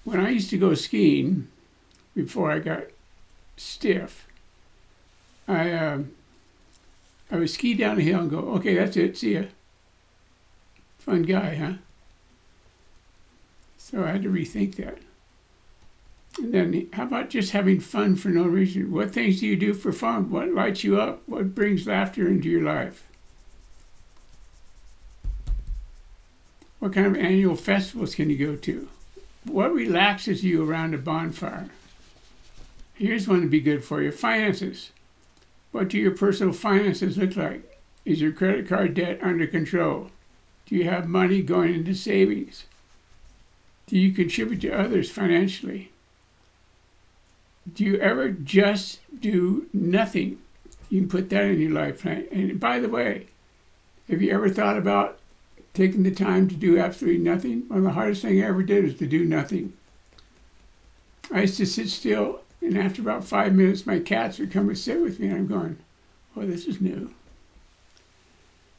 when 0.02 0.18
I 0.18 0.30
used 0.30 0.50
to 0.50 0.58
go 0.58 0.74
skiing 0.74 1.46
before 2.16 2.50
I 2.50 2.58
got 2.58 2.86
stiff, 3.56 4.26
I 5.46 5.70
uh, 5.70 5.98
I 7.30 7.36
would 7.36 7.48
ski 7.48 7.74
down 7.74 7.98
the 7.98 8.02
hill 8.02 8.22
and 8.22 8.30
go, 8.30 8.38
okay, 8.56 8.74
that's 8.74 8.96
it, 8.96 9.16
see 9.16 9.34
ya. 9.34 9.42
Fun 10.98 11.22
guy, 11.22 11.54
huh? 11.54 11.72
So 13.76 14.02
I 14.02 14.08
had 14.08 14.24
to 14.24 14.28
rethink 14.28 14.74
that. 14.74 14.98
Then, 16.40 16.88
how 16.92 17.04
about 17.04 17.30
just 17.30 17.50
having 17.50 17.80
fun 17.80 18.14
for 18.16 18.28
no 18.28 18.44
reason? 18.44 18.92
What 18.92 19.12
things 19.12 19.40
do 19.40 19.46
you 19.46 19.56
do 19.56 19.74
for 19.74 19.92
fun? 19.92 20.30
What 20.30 20.52
lights 20.52 20.84
you 20.84 21.00
up? 21.00 21.22
What 21.26 21.54
brings 21.54 21.86
laughter 21.86 22.28
into 22.28 22.48
your 22.48 22.62
life? 22.62 23.04
What 26.78 26.92
kind 26.92 27.06
of 27.06 27.16
annual 27.16 27.56
festivals 27.56 28.14
can 28.14 28.30
you 28.30 28.38
go 28.38 28.54
to? 28.54 28.88
What 29.44 29.74
relaxes 29.74 30.44
you 30.44 30.68
around 30.68 30.94
a 30.94 30.98
bonfire? 30.98 31.70
Here's 32.94 33.26
one 33.26 33.40
to 33.40 33.48
be 33.48 33.60
good 33.60 33.84
for 33.84 34.00
you 34.00 34.12
finances. 34.12 34.90
What 35.72 35.88
do 35.88 35.98
your 35.98 36.12
personal 36.12 36.52
finances 36.52 37.18
look 37.18 37.36
like? 37.36 37.78
Is 38.04 38.20
your 38.20 38.32
credit 38.32 38.68
card 38.68 38.94
debt 38.94 39.18
under 39.22 39.46
control? 39.46 40.10
Do 40.66 40.76
you 40.76 40.84
have 40.84 41.08
money 41.08 41.42
going 41.42 41.74
into 41.74 41.94
savings? 41.94 42.64
Do 43.86 43.98
you 43.98 44.12
contribute 44.12 44.60
to 44.60 44.70
others 44.70 45.10
financially? 45.10 45.90
Do 47.74 47.84
you 47.84 47.96
ever 47.98 48.30
just 48.30 49.00
do 49.20 49.66
nothing? 49.72 50.38
You 50.90 51.00
can 51.00 51.08
put 51.08 51.30
that 51.30 51.44
in 51.44 51.60
your 51.60 51.72
life 51.72 52.02
plan. 52.02 52.26
And 52.32 52.58
by 52.58 52.78
the 52.80 52.88
way, 52.88 53.26
Have 54.08 54.22
you 54.22 54.32
ever 54.32 54.48
thought 54.48 54.78
about 54.78 55.18
taking 55.74 56.02
the 56.02 56.10
time 56.10 56.48
to 56.48 56.54
do 56.54 56.78
absolutely 56.78 57.22
nothing? 57.22 57.64
One 57.68 57.80
of 57.80 57.84
the 57.84 57.90
hardest 57.90 58.22
things 58.22 58.42
I 58.42 58.46
ever 58.46 58.62
did 58.62 58.84
was 58.84 58.94
to 58.96 59.06
do 59.06 59.24
nothing. 59.24 59.74
I 61.30 61.42
used 61.42 61.58
to 61.58 61.66
sit 61.66 61.90
still, 61.90 62.40
and 62.62 62.78
after 62.78 63.02
about 63.02 63.24
five 63.24 63.54
minutes, 63.54 63.86
my 63.86 63.98
cats 63.98 64.38
would 64.38 64.50
come 64.50 64.68
and 64.68 64.78
sit 64.78 65.00
with 65.00 65.20
me, 65.20 65.28
and 65.28 65.36
I'm 65.36 65.46
going, 65.46 65.76
oh, 66.36 66.46
this 66.46 66.64
is 66.66 66.80
new. 66.80 67.12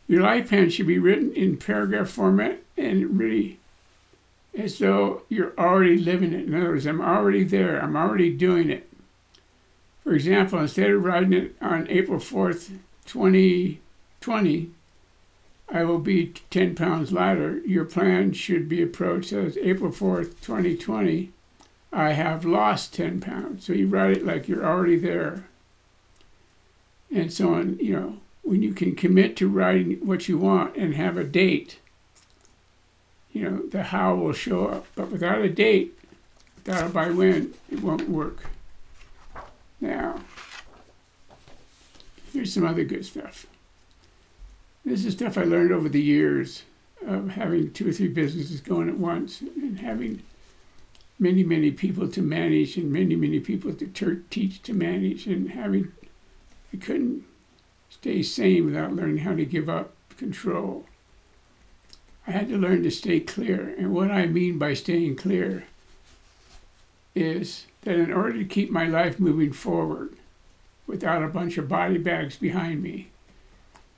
Your 0.07 0.23
life 0.23 0.49
plan 0.49 0.71
should 0.71 0.87
be 0.87 0.97
written 0.97 1.31
in 1.33 1.57
paragraph 1.57 2.09
format 2.09 2.59
and 2.75 3.19
really 3.19 3.59
as 4.59 4.77
though 4.77 5.23
you're 5.29 5.53
already 5.57 5.97
living 5.97 6.33
it. 6.33 6.47
In 6.47 6.53
other 6.53 6.69
words, 6.69 6.85
I'm 6.85 7.01
already 7.01 7.43
there, 7.43 7.81
I'm 7.81 7.95
already 7.95 8.31
doing 8.31 8.69
it. 8.69 8.89
For 10.03 10.13
example, 10.13 10.59
instead 10.59 10.91
of 10.91 11.03
writing 11.03 11.33
it 11.33 11.55
on 11.61 11.87
April 11.89 12.19
4th, 12.19 12.71
2020, 13.05 14.71
I 15.71 15.83
will 15.83 15.99
be 15.99 16.33
10 16.49 16.75
pounds 16.75 17.11
lighter. 17.11 17.59
Your 17.59 17.85
plan 17.85 18.33
should 18.33 18.67
be 18.67 18.81
approached 18.81 19.31
as 19.31 19.57
April 19.57 19.91
4th, 19.91 20.41
2020. 20.41 21.31
I 21.91 22.11
have 22.13 22.45
lost 22.45 22.93
10 22.93 23.21
pounds. 23.21 23.65
So 23.65 23.73
you 23.73 23.87
write 23.87 24.17
it 24.17 24.25
like 24.25 24.47
you're 24.47 24.65
already 24.65 24.97
there. 24.97 25.45
And 27.13 27.31
so 27.31 27.53
on, 27.53 27.77
you 27.79 27.93
know, 27.93 28.17
when 28.43 28.63
you 28.63 28.73
can 28.73 28.95
commit 28.95 29.35
to 29.37 29.47
writing 29.47 29.99
what 30.05 30.27
you 30.27 30.37
want 30.37 30.75
and 30.75 30.95
have 30.95 31.17
a 31.17 31.23
date, 31.23 31.79
you 33.39 33.49
know, 33.49 33.65
the 33.67 33.83
how 33.83 34.15
will 34.15 34.33
show 34.33 34.67
up. 34.67 34.85
But 34.95 35.11
without 35.11 35.39
a 35.39 35.47
date, 35.47 35.97
without 36.57 36.87
a 36.87 36.89
by 36.89 37.09
when, 37.09 37.53
it 37.71 37.81
won't 37.81 38.09
work. 38.09 38.43
Now, 39.79 40.19
here's 42.33 42.53
some 42.53 42.65
other 42.65 42.83
good 42.83 43.05
stuff. 43.05 43.45
This 44.83 45.05
is 45.05 45.13
stuff 45.13 45.37
I 45.37 45.45
learned 45.45 45.71
over 45.71 45.87
the 45.87 46.01
years 46.01 46.63
of 47.07 47.29
having 47.29 47.71
two 47.71 47.87
or 47.87 47.93
three 47.93 48.09
businesses 48.09 48.59
going 48.59 48.89
at 48.89 48.97
once 48.97 49.39
and 49.39 49.79
having 49.79 50.21
many, 51.17 51.43
many 51.45 51.71
people 51.71 52.09
to 52.09 52.21
manage 52.21 52.75
and 52.75 52.91
many, 52.91 53.15
many 53.15 53.39
people 53.39 53.73
to 53.73 53.87
ter- 53.87 54.21
teach 54.29 54.61
to 54.63 54.73
manage 54.73 55.27
and 55.27 55.51
having, 55.51 55.93
I 56.73 56.77
couldn't 56.77 57.23
stay 57.89 58.21
sane 58.21 58.65
without 58.65 58.93
learning 58.93 59.19
how 59.19 59.33
to 59.33 59.45
give 59.45 59.69
up 59.69 59.93
control. 60.17 60.83
I 62.27 62.31
had 62.31 62.49
to 62.49 62.57
learn 62.57 62.83
to 62.83 62.91
stay 62.91 63.19
clear. 63.19 63.73
And 63.77 63.93
what 63.93 64.11
I 64.11 64.25
mean 64.25 64.57
by 64.57 64.73
staying 64.73 65.15
clear 65.15 65.65
is 67.15 67.65
that 67.81 67.95
in 67.95 68.13
order 68.13 68.33
to 68.33 68.45
keep 68.45 68.69
my 68.69 68.87
life 68.87 69.19
moving 69.19 69.51
forward 69.51 70.13
without 70.85 71.23
a 71.23 71.27
bunch 71.27 71.57
of 71.57 71.67
body 71.67 71.97
bags 71.97 72.37
behind 72.37 72.83
me, 72.83 73.09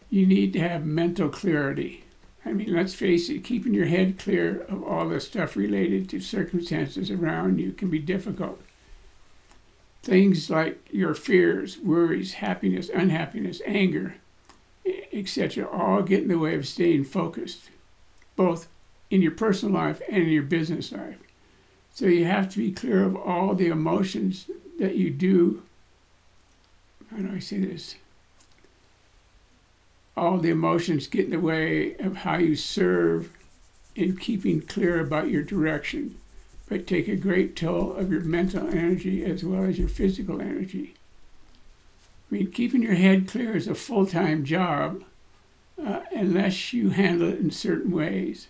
you 0.09 0.25
need 0.25 0.53
to 0.53 0.59
have 0.59 0.85
mental 0.85 1.29
clarity. 1.29 2.03
I 2.45 2.53
mean, 2.53 2.73
let's 2.73 2.93
face 2.93 3.29
it, 3.29 3.43
keeping 3.43 3.73
your 3.73 3.85
head 3.85 4.17
clear 4.17 4.61
of 4.63 4.83
all 4.83 5.07
the 5.07 5.19
stuff 5.19 5.55
related 5.55 6.09
to 6.09 6.19
circumstances 6.19 7.11
around 7.11 7.59
you 7.59 7.71
can 7.71 7.89
be 7.89 7.99
difficult. 7.99 8.59
Things 10.03 10.49
like 10.49 10.79
your 10.91 11.13
fears, 11.13 11.77
worries, 11.77 12.33
happiness, 12.33 12.89
unhappiness, 12.89 13.61
anger, 13.65 14.15
etc., 15.13 15.67
all 15.69 16.01
get 16.01 16.23
in 16.23 16.27
the 16.27 16.39
way 16.39 16.55
of 16.55 16.67
staying 16.67 17.03
focused, 17.03 17.69
both 18.41 18.67
in 19.09 19.21
your 19.21 19.31
personal 19.31 19.75
life 19.75 20.01
and 20.09 20.23
in 20.23 20.29
your 20.29 20.43
business 20.43 20.91
life. 20.91 21.17
So 21.93 22.05
you 22.05 22.25
have 22.25 22.49
to 22.51 22.57
be 22.57 22.71
clear 22.71 23.03
of 23.03 23.15
all 23.15 23.53
the 23.53 23.67
emotions 23.67 24.49
that 24.79 24.95
you 24.95 25.09
do. 25.09 25.63
How 27.09 27.17
do 27.17 27.31
I 27.35 27.39
say 27.39 27.59
this? 27.59 27.95
All 30.15 30.37
the 30.37 30.49
emotions 30.49 31.07
get 31.07 31.25
in 31.25 31.31
the 31.31 31.39
way 31.39 31.95
of 31.97 32.17
how 32.17 32.37
you 32.37 32.55
serve 32.55 33.31
in 33.95 34.17
keeping 34.17 34.61
clear 34.61 34.99
about 34.99 35.29
your 35.29 35.43
direction 35.43 36.17
but 36.71 36.87
take 36.87 37.09
a 37.09 37.17
great 37.17 37.53
toll 37.53 37.93
of 37.97 38.09
your 38.09 38.21
mental 38.21 38.65
energy 38.69 39.25
as 39.25 39.43
well 39.43 39.65
as 39.65 39.77
your 39.77 39.89
physical 39.89 40.39
energy. 40.39 40.93
I 42.31 42.35
mean, 42.35 42.49
keeping 42.49 42.81
your 42.81 42.93
head 42.93 43.27
clear 43.27 43.57
is 43.57 43.67
a 43.67 43.75
full 43.75 44.05
time 44.05 44.45
job 44.45 45.03
uh, 45.85 46.01
unless 46.11 46.73
you 46.73 46.89
handle 46.89 47.29
it 47.29 47.39
in 47.39 47.51
certain 47.51 47.91
ways. 47.91 48.47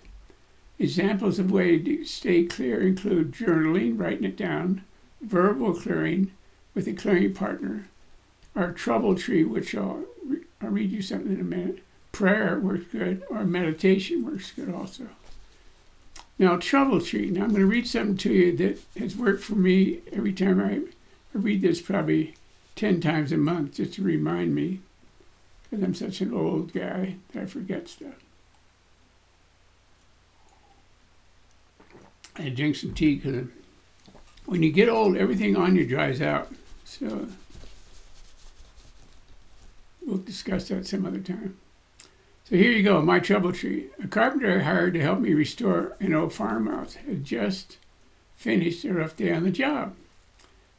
Examples 0.80 1.40
of 1.40 1.52
ways 1.52 1.86
to 1.86 2.06
stay 2.06 2.44
clear 2.44 2.82
include 2.82 3.32
journaling, 3.32 4.00
writing 4.00 4.24
it 4.24 4.36
down, 4.36 4.84
verbal 5.22 5.74
clearing 5.74 6.32
with 6.74 6.88
a 6.88 6.94
clearing 6.94 7.34
partner, 7.34 7.88
our 8.56 8.72
trouble 8.72 9.16
tree, 9.16 9.44
which 9.44 9.76
I'll, 9.76 10.04
re- 10.26 10.42
I'll 10.62 10.70
read 10.70 10.92
you 10.92 11.02
something 11.02 11.34
in 11.34 11.40
a 11.40 11.44
minute. 11.44 11.80
Prayer 12.12 12.60
works 12.60 12.86
good, 12.92 13.24
or 13.30 13.44
meditation 13.46 14.26
works 14.26 14.52
good 14.52 14.74
also. 14.74 15.08
Now, 16.40 16.58
trouble 16.58 17.00
tree. 17.00 17.30
Now, 17.30 17.44
I'm 17.44 17.50
going 17.50 17.62
to 17.62 17.68
read 17.68 17.88
something 17.88 18.18
to 18.18 18.34
you 18.34 18.58
that 18.58 18.80
has 18.98 19.16
worked 19.16 19.44
for 19.44 19.56
me 19.56 20.00
every 20.12 20.34
time 20.34 20.60
I, 20.60 20.74
I 20.74 21.42
read 21.42 21.62
this, 21.62 21.82
probably 21.82 22.34
10 22.76 23.00
times 23.00 23.32
a 23.32 23.38
month, 23.38 23.76
just 23.76 23.94
to 23.94 24.02
remind 24.02 24.56
me, 24.56 24.80
I'm 25.72 25.94
such 25.94 26.22
an 26.22 26.34
old 26.34 26.74
guy 26.74 27.16
that 27.34 27.44
I 27.44 27.46
forget 27.46 27.88
stuff. 27.88 28.14
I 32.36 32.50
drink 32.50 32.76
some 32.76 32.94
tea 32.94 33.16
because 33.16 33.48
when 34.46 34.64
you 34.64 34.72
get 34.72 34.90
old, 34.90 35.16
everything 35.16 35.56
on 35.56 35.76
you 35.76 35.86
dries 35.86 36.22
out. 36.22 36.52
So 36.84 37.28
we'll 40.06 40.18
discuss 40.18 40.68
that 40.68 40.88
some 40.88 41.06
other 41.06 41.20
time. 41.20 41.58
So 42.46 42.58
here 42.58 42.72
you 42.72 42.84
go, 42.84 43.02
my 43.02 43.20
trouble 43.20 43.54
tree. 43.54 43.88
A 44.04 44.08
carpenter 44.08 44.60
I 44.60 44.64
hired 44.64 44.94
to 44.96 45.02
help 45.02 45.20
me 45.20 45.34
restore 45.34 45.96
an 46.02 46.14
old 46.14 46.34
farmhouse 46.34 46.96
had 46.96 47.24
just 47.24 47.78
finished 48.36 48.84
a 48.84 48.94
rough 48.94 49.16
day 49.16 49.32
on 49.32 49.44
the 49.44 49.52
job. 49.52 49.96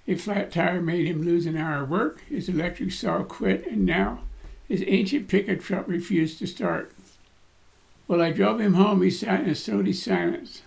A 0.07 0.17
flat 0.17 0.53
tire 0.53 0.83
made 0.83 1.07
him 1.07 1.23
lose 1.23 1.47
an 1.47 1.57
hour 1.57 1.85
of 1.85 1.91
work. 1.91 2.23
His 2.29 2.49
electric 2.49 2.93
saw 2.93 3.23
quit, 3.23 3.67
and 3.67 3.87
now 3.87 4.21
his 4.73 4.85
ancient 4.87 5.29
pickup 5.29 5.61
truck 5.61 5.87
refused 5.87 6.39
to 6.39 6.47
start. 6.47 6.91
While 8.07 8.23
I 8.23 8.33
drove 8.33 8.59
him 8.59 8.73
home, 8.73 9.03
he 9.03 9.11
sat 9.11 9.41
in 9.41 9.51
a 9.51 9.55
stony 9.55 9.93
silence. 9.93 10.63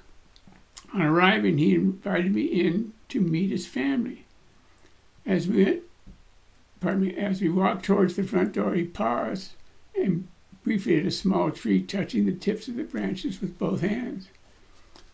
On 0.93 1.01
arriving, 1.01 1.57
he 1.57 1.73
invited 1.73 2.35
me 2.35 2.43
in 2.43 2.93
to 3.09 3.19
meet 3.19 3.49
his 3.49 3.65
family. 3.65 4.25
As 5.25 5.47
we 5.47 5.63
went, 5.63 5.81
pardon 6.79 7.01
me, 7.01 7.15
as 7.15 7.41
we 7.41 7.49
walked 7.49 7.83
towards 7.83 8.15
the 8.15 8.21
front 8.21 8.53
door, 8.53 8.75
he 8.75 8.83
paused 8.83 9.53
and 9.99 10.27
briefly 10.63 10.99
at 10.99 11.07
a 11.07 11.11
small 11.11 11.49
tree, 11.49 11.81
touching 11.81 12.27
the 12.27 12.31
tips 12.31 12.67
of 12.67 12.75
the 12.75 12.83
branches 12.83 13.41
with 13.41 13.57
both 13.57 13.81
hands. 13.81 14.27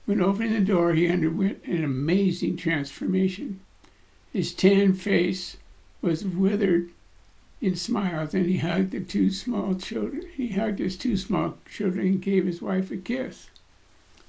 When 0.03 0.19
opening 0.19 0.51
the 0.51 0.59
door, 0.59 0.91
he 0.91 1.07
underwent 1.07 1.63
an 1.63 1.85
amazing 1.85 2.57
transformation. 2.57 3.61
His 4.33 4.53
tanned 4.53 4.99
face 4.99 5.55
was 6.01 6.25
withered 6.25 6.89
in 7.61 7.75
smiles, 7.75 8.33
and 8.33 8.47
he 8.47 8.57
hugged 8.57 8.91
the 8.91 8.99
two 8.99 9.29
small 9.29 9.75
children. 9.75 10.23
He 10.35 10.49
hugged 10.49 10.79
his 10.79 10.97
two 10.97 11.15
small 11.15 11.57
children 11.69 12.07
and 12.07 12.21
gave 12.21 12.45
his 12.45 12.61
wife 12.61 12.89
a 12.89 12.97
kiss. 12.97 13.49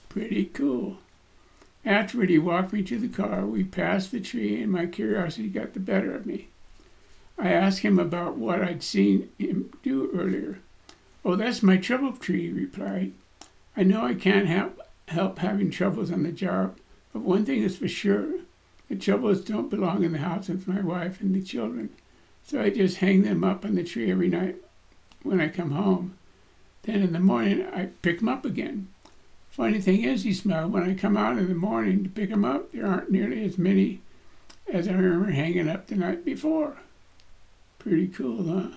Pretty 0.08 0.44
cool. 0.46 0.98
Afterward, 1.84 2.28
he 2.28 2.38
walked 2.38 2.72
me 2.72 2.82
to 2.82 2.98
the 2.98 3.08
car. 3.08 3.46
We 3.46 3.64
passed 3.64 4.12
the 4.12 4.20
tree, 4.20 4.62
and 4.62 4.70
my 4.70 4.86
curiosity 4.86 5.48
got 5.48 5.72
the 5.72 5.80
better 5.80 6.14
of 6.14 6.26
me. 6.26 6.48
I 7.38 7.50
asked 7.50 7.80
him 7.80 7.98
about 7.98 8.36
what 8.36 8.62
I'd 8.62 8.82
seen 8.82 9.30
him 9.38 9.72
do 9.82 10.10
earlier. 10.14 10.58
Oh, 11.24 11.34
that's 11.34 11.62
my 11.62 11.76
trouble 11.76 12.12
tree, 12.12 12.42
he 12.42 12.52
replied. 12.52 13.12
I 13.76 13.82
know 13.82 14.04
I 14.04 14.14
can't 14.14 14.46
help, 14.46 14.80
help 15.08 15.38
having 15.38 15.70
troubles 15.70 16.12
on 16.12 16.22
the 16.22 16.32
job, 16.32 16.76
but 17.12 17.22
one 17.22 17.44
thing 17.44 17.62
is 17.62 17.76
for 17.76 17.88
sure 17.88 18.40
the 18.88 18.96
troubles 18.96 19.40
don't 19.40 19.70
belong 19.70 20.04
in 20.04 20.12
the 20.12 20.18
house 20.18 20.48
with 20.48 20.68
my 20.68 20.82
wife 20.82 21.20
and 21.20 21.34
the 21.34 21.42
children. 21.42 21.88
So 22.46 22.60
I 22.60 22.70
just 22.70 22.98
hang 22.98 23.22
them 23.22 23.44
up 23.44 23.64
on 23.64 23.74
the 23.74 23.84
tree 23.84 24.10
every 24.10 24.28
night 24.28 24.56
when 25.22 25.40
I 25.40 25.48
come 25.48 25.70
home. 25.70 26.18
Then 26.82 27.02
in 27.02 27.12
the 27.12 27.20
morning, 27.20 27.66
I 27.74 27.90
pick 28.02 28.18
them 28.18 28.28
up 28.28 28.44
again. 28.44 28.88
Funny 29.50 29.80
thing 29.80 30.02
is, 30.02 30.24
he 30.24 30.32
smiled, 30.32 30.72
when 30.72 30.82
I 30.82 30.94
come 30.94 31.16
out 31.16 31.38
in 31.38 31.48
the 31.48 31.54
morning 31.54 32.02
to 32.02 32.10
pick 32.10 32.30
them 32.30 32.44
up, 32.44 32.72
there 32.72 32.86
aren't 32.86 33.10
nearly 33.10 33.44
as 33.44 33.58
many 33.58 34.00
as 34.72 34.88
I 34.88 34.92
remember 34.92 35.30
hanging 35.30 35.68
up 35.68 35.86
the 35.86 35.94
night 35.94 36.24
before. 36.24 36.78
Pretty 37.78 38.08
cool, 38.08 38.44
huh? 38.44 38.76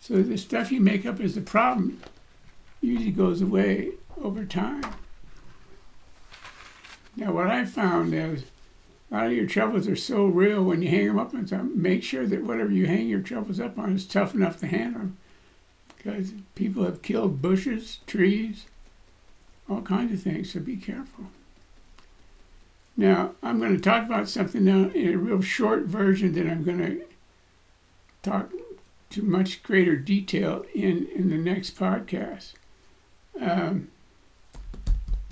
So 0.00 0.22
the 0.22 0.38
stuff 0.38 0.70
you 0.70 0.80
make 0.80 1.04
up 1.04 1.18
as 1.20 1.34
the 1.34 1.40
problem 1.40 2.00
usually 2.80 3.10
goes 3.10 3.42
away 3.42 3.90
over 4.22 4.44
time. 4.44 4.84
Now, 7.16 7.32
what 7.32 7.48
I 7.48 7.64
found 7.64 8.14
is 8.14 8.44
a 9.10 9.14
lot 9.14 9.26
of 9.26 9.32
your 9.32 9.46
troubles 9.46 9.86
are 9.86 9.96
so 9.96 10.26
real 10.26 10.64
when 10.64 10.82
you 10.82 10.88
hang 10.88 11.06
them 11.06 11.18
up 11.18 11.30
something. 11.30 11.80
Make 11.80 12.02
sure 12.02 12.26
that 12.26 12.42
whatever 12.42 12.72
you 12.72 12.86
hang 12.86 13.08
your 13.08 13.20
troubles 13.20 13.60
up 13.60 13.78
on 13.78 13.94
is 13.94 14.04
tough 14.04 14.34
enough 14.34 14.58
to 14.60 14.66
handle 14.66 15.00
them. 15.00 15.16
Because 15.96 16.32
people 16.54 16.84
have 16.84 17.02
killed 17.02 17.40
bushes, 17.40 18.00
trees, 18.06 18.66
all 19.68 19.82
kinds 19.82 20.12
of 20.12 20.22
things, 20.22 20.52
so 20.52 20.60
be 20.60 20.76
careful. 20.76 21.26
Now, 22.96 23.32
I'm 23.42 23.58
going 23.58 23.76
to 23.76 23.82
talk 23.82 24.06
about 24.06 24.28
something 24.28 24.64
now 24.64 24.90
in 24.90 25.14
a 25.14 25.18
real 25.18 25.42
short 25.42 25.82
version 25.84 26.32
that 26.34 26.46
I'm 26.46 26.64
going 26.64 26.78
to 26.78 27.04
talk 28.22 28.50
to 29.10 29.22
much 29.22 29.62
greater 29.62 29.96
detail 29.96 30.64
in, 30.74 31.06
in 31.14 31.30
the 31.30 31.36
next 31.36 31.78
podcast. 31.78 32.54
Um, 33.40 33.88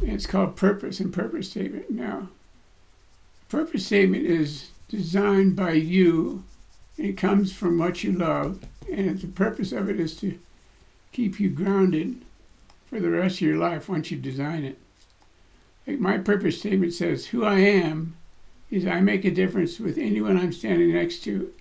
it's 0.02 0.26
called 0.26 0.56
Purpose 0.56 1.00
and 1.00 1.12
Purpose 1.12 1.50
Statement. 1.50 1.90
Now, 1.90 2.28
purpose 3.54 3.86
statement 3.86 4.26
is 4.26 4.70
designed 4.88 5.54
by 5.54 5.70
you, 5.70 6.42
and 6.98 7.06
it 7.06 7.16
comes 7.16 7.52
from 7.52 7.78
what 7.78 8.02
you 8.02 8.10
love, 8.10 8.64
and 8.90 9.20
the 9.20 9.28
purpose 9.28 9.70
of 9.70 9.88
it 9.88 10.00
is 10.00 10.16
to 10.16 10.36
keep 11.12 11.38
you 11.38 11.50
grounded 11.50 12.20
for 12.86 12.98
the 12.98 13.10
rest 13.10 13.36
of 13.36 13.42
your 13.42 13.56
life 13.56 13.88
once 13.88 14.10
you 14.10 14.16
design 14.16 14.64
it. 14.64 14.76
Like 15.86 16.00
my 16.00 16.18
purpose 16.18 16.58
statement 16.58 16.94
says, 16.94 17.26
Who 17.26 17.44
I 17.44 17.60
am 17.60 18.16
is 18.72 18.88
I 18.88 19.00
make 19.00 19.24
a 19.24 19.30
difference 19.30 19.78
with 19.78 19.98
anyone 19.98 20.36
I'm 20.36 20.52
standing 20.52 20.92
next 20.92 21.20
to, 21.20 21.52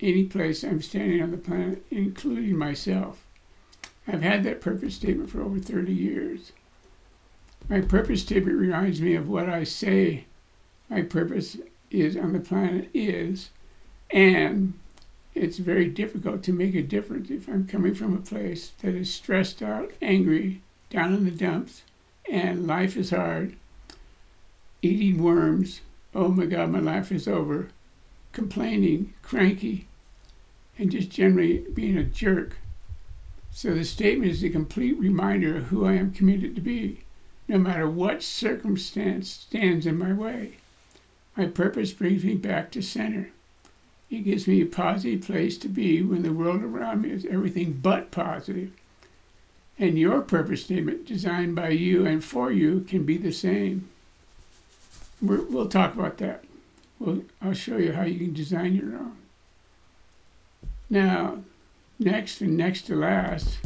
any 0.00 0.24
place 0.24 0.62
I'm 0.62 0.82
standing 0.82 1.22
on 1.22 1.30
the 1.30 1.38
planet, 1.38 1.82
including 1.90 2.58
myself. 2.58 3.24
I've 4.06 4.20
had 4.20 4.44
that 4.44 4.60
purpose 4.60 4.96
statement 4.96 5.30
for 5.30 5.40
over 5.40 5.58
30 5.58 5.94
years. 5.94 6.52
My 7.70 7.80
purpose 7.80 8.20
statement 8.20 8.58
reminds 8.58 9.00
me 9.00 9.14
of 9.14 9.30
what 9.30 9.48
I 9.48 9.64
say 9.64 10.26
my 10.88 11.02
purpose 11.02 11.56
is 11.90 12.16
on 12.16 12.32
the 12.32 12.40
planet 12.40 12.88
is, 12.92 13.50
and 14.10 14.74
it's 15.34 15.58
very 15.58 15.88
difficult 15.88 16.42
to 16.44 16.52
make 16.52 16.74
a 16.74 16.82
difference 16.82 17.30
if 17.30 17.48
I'm 17.48 17.66
coming 17.66 17.94
from 17.94 18.14
a 18.14 18.20
place 18.20 18.72
that 18.82 18.94
is 18.94 19.12
stressed 19.12 19.62
out, 19.62 19.92
angry, 20.00 20.60
down 20.90 21.14
in 21.14 21.24
the 21.24 21.30
dumps, 21.30 21.82
and 22.30 22.66
life 22.66 22.96
is 22.96 23.10
hard, 23.10 23.56
eating 24.82 25.22
worms, 25.22 25.80
oh 26.14 26.28
my 26.28 26.46
God, 26.46 26.70
my 26.70 26.78
life 26.78 27.10
is 27.10 27.26
over, 27.26 27.68
complaining, 28.32 29.14
cranky, 29.22 29.86
and 30.78 30.90
just 30.90 31.10
generally 31.10 31.64
being 31.74 31.96
a 31.96 32.04
jerk. 32.04 32.56
So 33.50 33.72
the 33.72 33.84
statement 33.84 34.30
is 34.30 34.42
a 34.42 34.50
complete 34.50 34.98
reminder 34.98 35.56
of 35.56 35.64
who 35.64 35.86
I 35.86 35.94
am 35.94 36.12
committed 36.12 36.54
to 36.56 36.60
be, 36.60 37.04
no 37.48 37.58
matter 37.58 37.88
what 37.88 38.22
circumstance 38.22 39.30
stands 39.30 39.86
in 39.86 39.98
my 39.98 40.12
way. 40.12 40.58
My 41.36 41.46
purpose 41.46 41.92
brings 41.92 42.24
me 42.24 42.34
back 42.34 42.70
to 42.72 42.82
center. 42.82 43.30
It 44.10 44.24
gives 44.24 44.46
me 44.46 44.62
a 44.62 44.66
positive 44.66 45.22
place 45.22 45.58
to 45.58 45.68
be 45.68 46.02
when 46.02 46.22
the 46.22 46.32
world 46.32 46.62
around 46.62 47.02
me 47.02 47.10
is 47.10 47.26
everything 47.26 47.80
but 47.82 48.10
positive. 48.10 48.70
And 49.78 49.98
your 49.98 50.20
purpose 50.20 50.64
statement, 50.64 51.06
designed 51.06 51.56
by 51.56 51.70
you 51.70 52.06
and 52.06 52.22
for 52.22 52.52
you, 52.52 52.80
can 52.80 53.04
be 53.04 53.16
the 53.16 53.32
same. 53.32 53.88
we 55.20 55.36
will 55.38 55.68
talk 55.68 55.94
about 55.94 56.18
that. 56.18 56.44
We'll, 57.00 57.24
I'll 57.42 57.54
show 57.54 57.78
you 57.78 57.92
how 57.92 58.04
you 58.04 58.18
can 58.18 58.34
design 58.34 58.76
your 58.76 58.94
own. 58.96 59.16
Now, 60.88 61.38
next 61.98 62.40
and 62.40 62.56
next 62.56 62.82
to 62.82 62.94
last, 62.94 63.58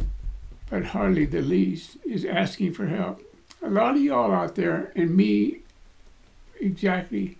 but 0.69 0.85
hardly 0.85 1.25
the 1.25 1.41
least, 1.41 1.97
is 2.03 2.25
asking 2.25 2.73
for 2.73 2.87
help. 2.87 3.21
A 3.61 3.69
lot 3.69 3.95
of 3.95 4.01
y'all 4.01 4.31
out 4.31 4.55
there, 4.55 4.91
and 4.95 5.15
me 5.15 5.59
exactly, 6.59 7.37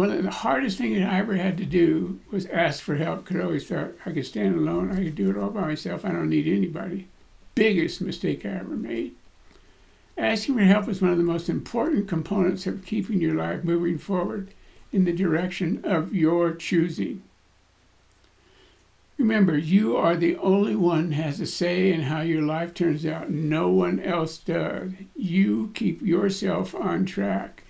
one 0.00 0.10
of 0.10 0.22
the 0.22 0.30
hardest 0.30 0.78
things 0.78 0.98
I 0.98 1.18
ever 1.18 1.36
had 1.36 1.58
to 1.58 1.66
do 1.66 2.20
was 2.30 2.46
ask 2.46 2.82
for 2.82 2.96
help 2.96 3.22
because 3.22 3.36
I 3.36 3.44
always 3.44 3.68
thought 3.68 3.92
I 4.06 4.12
could 4.12 4.24
stand 4.24 4.54
alone, 4.54 4.90
I 4.90 5.04
could 5.04 5.14
do 5.14 5.28
it 5.28 5.36
all 5.36 5.50
by 5.50 5.60
myself, 5.60 6.06
I 6.06 6.08
don't 6.08 6.30
need 6.30 6.48
anybody. 6.48 7.06
Biggest 7.54 8.00
mistake 8.00 8.46
I 8.46 8.48
ever 8.48 8.76
made. 8.76 9.12
Asking 10.16 10.54
for 10.54 10.62
help 10.62 10.88
is 10.88 11.02
one 11.02 11.10
of 11.10 11.18
the 11.18 11.22
most 11.22 11.50
important 11.50 12.08
components 12.08 12.66
of 12.66 12.86
keeping 12.86 13.20
your 13.20 13.34
life 13.34 13.62
moving 13.62 13.98
forward 13.98 14.48
in 14.90 15.04
the 15.04 15.12
direction 15.12 15.82
of 15.84 16.14
your 16.14 16.54
choosing. 16.54 17.22
Remember, 19.18 19.58
you 19.58 19.98
are 19.98 20.16
the 20.16 20.38
only 20.38 20.76
one 20.76 21.12
has 21.12 21.40
a 21.40 21.46
say 21.46 21.92
in 21.92 22.04
how 22.04 22.22
your 22.22 22.40
life 22.40 22.72
turns 22.72 23.04
out. 23.04 23.28
No 23.28 23.68
one 23.68 24.00
else 24.00 24.38
does. 24.38 24.92
You 25.14 25.72
keep 25.74 26.00
yourself 26.00 26.74
on 26.74 27.04
track. 27.04 27.64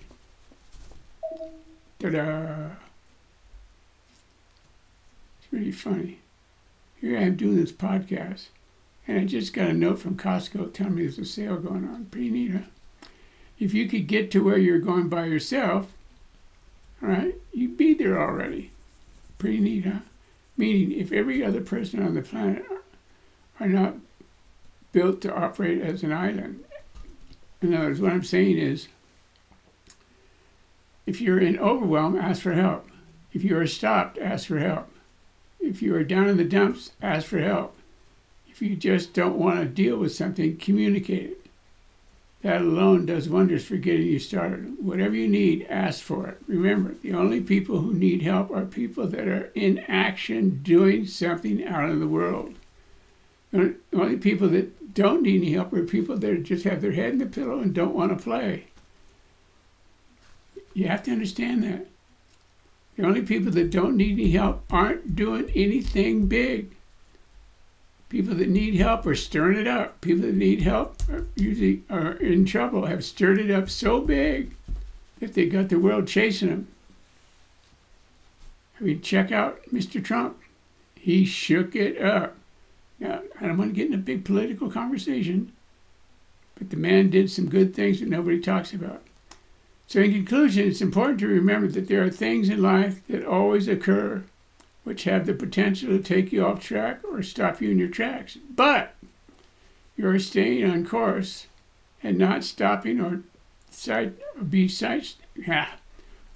Ta-da! 2.01 2.71
It's 5.39 5.53
really 5.53 5.71
funny. 5.71 6.21
Here 6.99 7.19
I 7.19 7.23
am 7.25 7.37
doing 7.37 7.57
this 7.57 7.73
podcast, 7.73 8.47
and 9.07 9.19
I 9.19 9.25
just 9.27 9.53
got 9.53 9.69
a 9.69 9.75
note 9.75 9.99
from 9.99 10.17
Costco 10.17 10.73
telling 10.73 10.95
me 10.95 11.03
there's 11.03 11.19
a 11.19 11.27
sale 11.27 11.59
going 11.59 11.87
on. 11.87 12.07
Pretty 12.07 12.31
neat, 12.31 12.53
huh? 12.53 13.09
If 13.59 13.75
you 13.75 13.87
could 13.87 14.07
get 14.07 14.31
to 14.31 14.43
where 14.43 14.57
you're 14.57 14.79
going 14.79 15.11
by 15.11 15.27
yourself, 15.27 15.93
all 17.03 17.11
right, 17.11 17.35
you'd 17.53 17.77
be 17.77 17.93
there 17.93 18.19
already. 18.19 18.71
Pretty 19.37 19.61
neat, 19.61 19.85
huh? 19.85 20.01
Meaning, 20.57 20.99
if 20.99 21.13
every 21.13 21.45
other 21.45 21.61
person 21.61 22.03
on 22.03 22.15
the 22.15 22.23
planet 22.23 22.65
are 23.59 23.69
not 23.69 23.97
built 24.93 25.21
to 25.21 25.35
operate 25.35 25.83
as 25.83 26.03
an 26.03 26.15
island, 26.15 26.65
in 27.61 27.75
other 27.75 27.89
words, 27.89 28.01
what 28.01 28.13
I'm 28.13 28.25
saying 28.25 28.57
is, 28.57 28.89
if 31.07 31.21
you're 31.21 31.41
in 31.41 31.59
overwhelm, 31.59 32.17
ask 32.17 32.43
for 32.43 32.53
help. 32.53 32.89
If 33.33 33.45
you 33.45 33.57
are 33.59 33.67
stopped, 33.67 34.19
ask 34.19 34.49
for 34.49 34.59
help. 34.59 34.89
If 35.61 35.83
you 35.83 35.95
are 35.95 36.05
down 36.05 36.29
in 36.29 36.37
the 36.37 36.45
dumps, 36.45 36.93
ask 37.03 37.27
for 37.27 37.39
help. 37.39 37.77
If 38.49 38.63
you 38.63 38.77
just 38.77 39.13
don't 39.15 39.39
want 39.39 39.61
to 39.61 39.67
deal 39.67 39.97
with 39.97 40.15
something, 40.15 40.57
communicate 40.57 41.31
it. 41.31 41.47
That 42.43 42.63
alone 42.63 43.05
does 43.05 43.29
wonders 43.29 43.67
for 43.67 43.77
getting 43.77 44.07
you 44.07 44.19
started. 44.19 44.77
Whatever 44.81 45.15
you 45.15 45.29
need, 45.29 45.67
ask 45.69 46.03
for 46.03 46.27
it. 46.29 46.39
Remember, 46.47 46.95
the 47.03 47.13
only 47.13 47.41
people 47.41 47.81
who 47.81 47.93
need 47.93 48.23
help 48.23 48.51
are 48.51 48.65
people 48.65 49.07
that 49.09 49.29
are 49.29 49.53
in 49.55 49.79
action 49.81 50.61
doing 50.63 51.07
something 51.07 51.67
out 51.67 51.91
in 51.91 52.01
the 52.01 52.07
world. 52.07 52.55
The 53.53 53.75
only 53.93 54.17
people 54.17 54.49
that 54.49 54.95
don't 54.95 55.23
need 55.23 55.43
any 55.43 55.53
help 55.53 55.73
are 55.73 55.85
people 55.85 56.17
that 56.17 56.43
just 56.43 56.65
have 56.65 56.81
their 56.81 56.93
head 56.93 57.13
in 57.13 57.19
the 57.19 57.27
pillow 57.27 57.59
and 57.59 57.75
don't 57.75 57.95
want 57.95 58.17
to 58.17 58.23
play. 58.23 58.67
You 60.75 60.89
have 60.89 61.03
to 61.05 61.11
understand 61.11 61.63
that. 61.65 61.87
The 62.97 63.07
only 63.07 63.23
people 63.23 63.51
that 63.53 63.71
don't 63.71 63.97
need 63.97 64.13
any 64.13 64.31
help 64.31 64.63
aren't 64.71 65.17
doing 65.17 65.51
anything 65.55 66.27
big. 66.27 66.71
People 68.09 68.35
that 68.35 68.49
need 68.49 68.75
help 68.75 69.07
are 69.07 69.15
stirring 69.15 69.59
it 69.59 69.67
up. 69.67 70.01
People 70.01 70.23
that 70.23 70.35
need 70.35 70.63
help 70.63 71.01
are 71.09 71.27
usually 71.37 71.83
are 71.89 72.13
in 72.13 72.45
trouble, 72.45 72.87
have 72.87 73.05
stirred 73.05 73.39
it 73.39 73.51
up 73.51 73.71
so 73.71 74.01
big 74.01 74.51
that 75.21 75.35
they 75.35 75.47
got 75.47 75.69
the 75.69 75.79
world 75.79 76.09
chasing 76.09 76.49
them. 76.49 76.69
I 78.81 78.85
mean, 78.85 79.01
check 79.01 79.31
out 79.31 79.61
Mr. 79.73 80.03
Trump. 80.03 80.39
He 80.95 81.25
shook 81.25 81.77
it 81.77 82.01
up. 82.03 82.37
Now, 82.99 83.23
I 83.41 83.47
don't 83.47 83.59
want 83.59 83.71
to 83.71 83.77
get 83.77 83.89
in 83.89 83.95
a 83.95 83.99
big 83.99 84.25
political 84.25 84.71
conversation, 84.71 85.53
but 86.59 86.71
the 86.71 86.77
man 86.77 87.11
did 87.11 87.31
some 87.31 87.49
good 87.49 87.75
things 87.75 88.01
that 88.01 88.09
nobody 88.09 88.41
talks 88.41 88.73
about. 88.73 89.03
So, 89.91 89.99
in 89.99 90.13
conclusion, 90.13 90.69
it's 90.69 90.81
important 90.81 91.19
to 91.19 91.27
remember 91.27 91.67
that 91.67 91.89
there 91.89 92.05
are 92.05 92.11
things 92.11 92.49
in 92.49 92.63
life 92.63 93.05
that 93.09 93.27
always 93.27 93.67
occur 93.67 94.23
which 94.85 95.03
have 95.03 95.27
the 95.27 95.35
potential 95.35 95.89
to 95.89 96.01
take 96.01 96.31
you 96.31 96.47
off 96.47 96.63
track 96.63 97.01
or 97.03 97.25
stop 97.25 97.61
you 97.61 97.73
in 97.73 97.79
your 97.79 97.89
tracks. 97.89 98.39
But 98.55 98.95
you're 99.97 100.21
staying 100.21 100.65
on 100.71 100.87
course 100.87 101.49
and 102.05 102.17
not 102.17 102.45
stopping 102.45 103.01
or 103.01 103.25
side 103.73 104.15
or 104.37 104.45
be 104.45 104.69
side 104.69 105.09
yeah, 105.35 105.71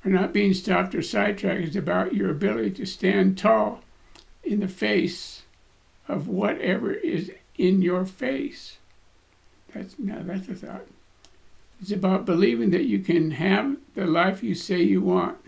or 0.04 0.10
not 0.10 0.32
being 0.32 0.52
stopped 0.52 0.92
or 0.92 1.02
sidetracked 1.02 1.62
is 1.62 1.76
about 1.76 2.12
your 2.12 2.30
ability 2.30 2.72
to 2.72 2.86
stand 2.86 3.38
tall 3.38 3.82
in 4.42 4.58
the 4.58 4.66
face 4.66 5.42
of 6.08 6.26
whatever 6.26 6.92
is 6.92 7.30
in 7.56 7.82
your 7.82 8.04
face. 8.04 8.78
That's 9.72 9.96
now 9.96 10.22
that's 10.24 10.48
a 10.48 10.54
thought. 10.56 10.86
It's 11.80 11.90
about 11.90 12.24
believing 12.24 12.70
that 12.70 12.84
you 12.84 13.00
can 13.00 13.32
have 13.32 13.76
the 13.94 14.06
life 14.06 14.42
you 14.42 14.54
say 14.54 14.82
you 14.82 15.00
want 15.00 15.38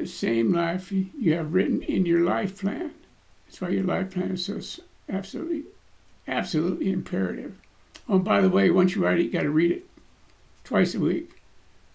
the 0.00 0.06
same 0.06 0.52
life 0.52 0.90
you 0.90 1.34
have 1.34 1.52
written 1.52 1.82
in 1.82 2.06
your 2.06 2.20
life 2.20 2.58
plan. 2.58 2.92
That's 3.46 3.60
why 3.60 3.68
your 3.70 3.84
life 3.84 4.10
plan 4.10 4.30
is 4.30 4.44
so 4.46 4.60
absolutely, 5.08 5.64
absolutely 6.26 6.90
imperative. 6.90 7.58
Oh, 8.08 8.18
by 8.18 8.40
the 8.40 8.48
way, 8.48 8.70
once 8.70 8.94
you 8.94 9.04
write 9.04 9.18
it, 9.18 9.24
you 9.24 9.30
got 9.30 9.42
to 9.42 9.50
read 9.50 9.72
it 9.72 9.86
twice 10.64 10.94
a 10.94 11.00
week. 11.00 11.42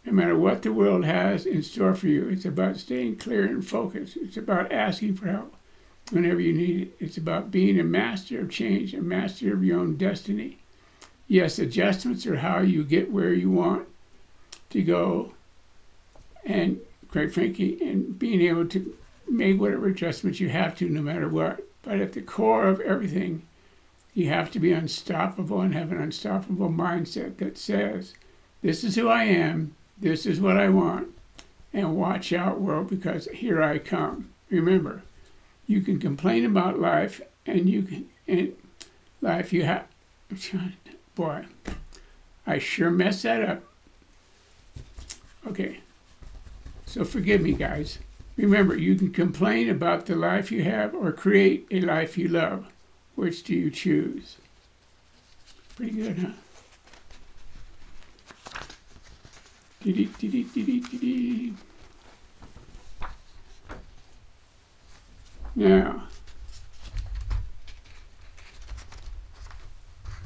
No 0.05 0.13
matter 0.13 0.37
what 0.37 0.61
the 0.61 0.71
world 0.71 1.03
has 1.03 1.47
in 1.47 1.63
store 1.63 1.95
for 1.95 2.07
you, 2.07 2.29
it's 2.29 2.45
about 2.45 2.77
staying 2.77 3.15
clear 3.15 3.45
and 3.45 3.65
focused. 3.65 4.17
It's 4.17 4.37
about 4.37 4.71
asking 4.71 5.15
for 5.15 5.27
help 5.27 5.55
whenever 6.11 6.39
you 6.39 6.53
need 6.53 6.81
it. 6.81 6.95
It's 6.99 7.17
about 7.17 7.49
being 7.49 7.79
a 7.79 7.83
master 7.83 8.39
of 8.39 8.51
change, 8.51 8.93
a 8.93 9.01
master 9.01 9.51
of 9.51 9.63
your 9.63 9.79
own 9.79 9.95
destiny. 9.95 10.59
Yes, 11.27 11.59
adjustments 11.59 12.25
are 12.27 12.37
how 12.37 12.59
you 12.59 12.83
get 12.83 13.11
where 13.11 13.33
you 13.33 13.49
want 13.49 13.87
to 14.69 14.81
go. 14.83 15.33
And 16.43 16.79
quite 17.09 17.33
frankly, 17.33 17.77
and 17.81 18.19
being 18.19 18.41
able 18.41 18.67
to 18.67 18.95
make 19.29 19.59
whatever 19.59 19.87
adjustments 19.87 20.39
you 20.39 20.49
have 20.49 20.75
to, 20.77 20.89
no 20.89 21.01
matter 21.01 21.29
what. 21.29 21.65
But 21.81 21.99
at 21.99 22.13
the 22.13 22.21
core 22.21 22.67
of 22.67 22.81
everything, 22.81 23.43
you 24.13 24.29
have 24.29 24.51
to 24.51 24.59
be 24.59 24.71
unstoppable 24.71 25.61
and 25.61 25.73
have 25.73 25.91
an 25.91 26.01
unstoppable 26.01 26.69
mindset 26.69 27.37
that 27.37 27.57
says, 27.57 28.13
This 28.61 28.83
is 28.83 28.95
who 28.95 29.07
I 29.07 29.23
am, 29.23 29.75
this 29.97 30.25
is 30.25 30.39
what 30.39 30.57
I 30.57 30.69
want, 30.69 31.09
and 31.73 31.95
watch 31.95 32.33
out, 32.33 32.61
world, 32.61 32.89
because 32.89 33.27
here 33.33 33.61
I 33.61 33.77
come. 33.77 34.31
Remember, 34.49 35.03
You 35.67 35.81
can 35.81 35.99
complain 35.99 36.45
about 36.45 36.79
life, 36.79 37.21
and 37.45 37.69
you 37.69 37.83
can 37.83 38.09
and 38.27 38.55
life 39.21 39.53
you 39.53 39.63
have. 39.63 39.87
Boy, 41.15 41.45
I 42.45 42.59
sure 42.59 42.91
messed 42.91 43.23
that 43.23 43.41
up. 43.41 43.63
Okay, 45.47 45.79
so 46.85 47.05
forgive 47.05 47.41
me, 47.41 47.53
guys. 47.53 47.99
Remember, 48.35 48.75
you 48.75 48.95
can 48.95 49.11
complain 49.11 49.69
about 49.69 50.05
the 50.05 50.15
life 50.15 50.51
you 50.51 50.63
have 50.63 50.93
or 50.93 51.13
create 51.13 51.67
a 51.71 51.79
life 51.79 52.17
you 52.17 52.27
love. 52.27 52.65
Which 53.15 53.43
do 53.43 53.53
you 53.53 53.71
choose? 53.71 54.35
Pretty 55.77 55.93
good, 55.93 56.17
huh? 56.17 56.31
Now, 65.55 66.03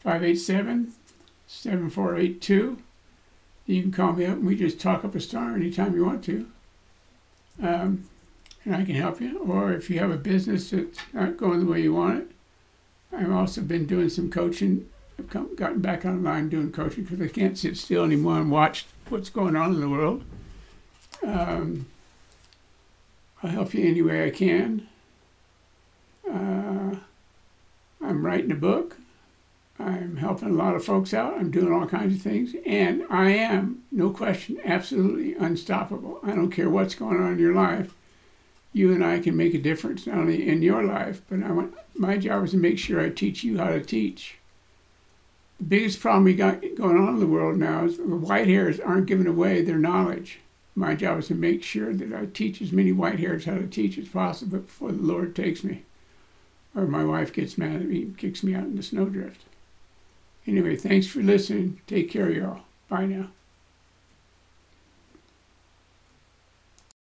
587 0.01 0.93
7482 1.47 2.79
you 3.67 3.83
can 3.83 3.93
call 3.93 4.13
me 4.13 4.27
up 4.27 4.37
and 4.37 4.47
we 4.47 4.57
just 4.57 4.81
talk 4.81 5.05
up 5.05 5.15
a 5.15 5.21
star 5.21 5.55
anytime 5.55 5.95
you 5.95 6.05
want 6.05 6.25
to. 6.25 6.47
Um, 7.63 8.09
and 8.65 8.75
I 8.75 8.85
can 8.85 8.95
help 8.95 9.21
you. 9.21 9.39
Or 9.41 9.73
if 9.73 9.91
you 9.91 9.99
have 9.99 10.11
a 10.11 10.17
business 10.17 10.71
that's 10.71 10.99
not 11.13 11.37
going 11.37 11.61
the 11.61 11.71
way 11.71 11.81
you 11.81 11.95
want 11.95 12.21
it, 12.21 12.31
I've 13.13 13.33
also 13.33 13.61
been 13.61 13.87
doing 13.87 14.09
some 14.09 14.31
coaching. 14.31 14.89
I've 15.23 15.31
come, 15.31 15.55
gotten 15.55 15.81
back 15.81 16.05
online 16.05 16.49
doing 16.49 16.73
coaching 16.73 17.05
because 17.05 17.21
I 17.21 17.29
can't 17.29 17.57
sit 17.57 17.77
still 17.77 18.05
anymore 18.05 18.39
and 18.39 18.51
watch 18.51 18.87
what's 19.09 19.31
going 19.31 19.55
on 19.55 19.75
in 19.75 19.81
the 19.81 19.89
world. 19.89 20.25
Um, 21.25 21.87
I'll 23.43 23.51
help 23.51 23.75
you 23.75 23.87
any 23.89 24.03
way 24.03 24.27
I 24.27 24.31
can. 24.31 24.89
Uh, 26.29 26.97
I'm 28.01 28.27
writing 28.27 28.51
a 28.51 28.57
book. 28.57 28.97
I'm 29.79 30.17
helping 30.17 30.51
a 30.51 30.53
lot 30.53 30.75
of 30.75 30.85
folks 30.85 31.15
out. 31.15 31.39
I'm 31.39 31.51
doing 31.51 31.73
all 31.73 31.87
kinds 31.87 32.17
of 32.17 32.23
things. 32.23 32.55
And 32.67 33.05
I 33.09 33.31
am, 33.31 33.83
no 33.93 34.11
question, 34.11 34.59
absolutely 34.65 35.35
unstoppable. 35.35 36.19
I 36.25 36.35
don't 36.35 36.51
care 36.51 36.71
what's 36.71 36.95
going 36.95 37.21
on 37.21 37.33
in 37.33 37.39
your 37.39 37.55
life. 37.55 37.95
You 38.73 38.93
and 38.93 39.05
I 39.05 39.21
can 39.21 39.37
make 39.37 39.55
a 39.55 39.59
difference 39.59 40.07
not 40.07 40.19
only 40.19 40.49
in 40.49 40.63
your 40.63 40.83
life, 40.83 41.21
but 41.29 41.43
I 41.43 41.53
want 41.53 41.75
my 41.95 42.17
job 42.17 42.45
is 42.45 42.53
to 42.53 42.57
make 42.57 42.79
sure 42.79 43.01
I 43.01 43.11
teach 43.11 43.45
you 43.45 43.59
how 43.59 43.71
to 43.71 43.81
teach. 43.81 44.39
Biggest 45.69 46.01
problem 46.01 46.25
we 46.25 46.35
got 46.35 46.61
going 46.77 46.97
on 46.97 47.15
in 47.15 47.21
the 47.21 47.27
world 47.27 47.57
now 47.57 47.85
is 47.85 47.97
the 47.97 48.05
white 48.05 48.49
hairs 48.49 48.81
aren't 48.81 49.07
giving 49.07 49.27
away 49.27 49.63
their 49.63 49.79
knowledge. 49.79 50.41
My 50.75 50.95
job 50.95 51.19
is 51.19 51.29
to 51.29 51.35
make 51.35 51.63
sure 51.63 51.93
that 51.93 52.13
I 52.13 52.27
teach 52.27 52.63
as 52.63 52.73
many 52.73 52.93
white 52.93 53.21
hairs 53.21 53.45
how 53.45 53.55
to 53.55 53.67
teach 53.67 53.99
as 53.99 54.09
possible 54.09 54.59
before 54.59 54.93
the 54.93 55.03
Lord 55.03 55.37
takes 55.37 55.63
me. 55.63 55.85
Or 56.75 56.87
my 56.87 57.05
wife 57.05 57.33
gets 57.33 57.59
mad 57.59 57.77
at 57.77 57.89
me 57.89 58.03
and 58.03 58.19
kicks 58.19 58.43
me 58.43 58.55
out 58.55 58.65
in 58.65 58.77
the 58.77 58.83
snowdrift. 58.83 59.43
Anyway, 60.47 60.77
thanks 60.77 61.07
for 61.07 61.21
listening. 61.21 61.81
Take 61.87 62.11
care, 62.11 62.31
y'all. 62.31 62.63
Bye 62.89 63.07
now. 63.07 63.29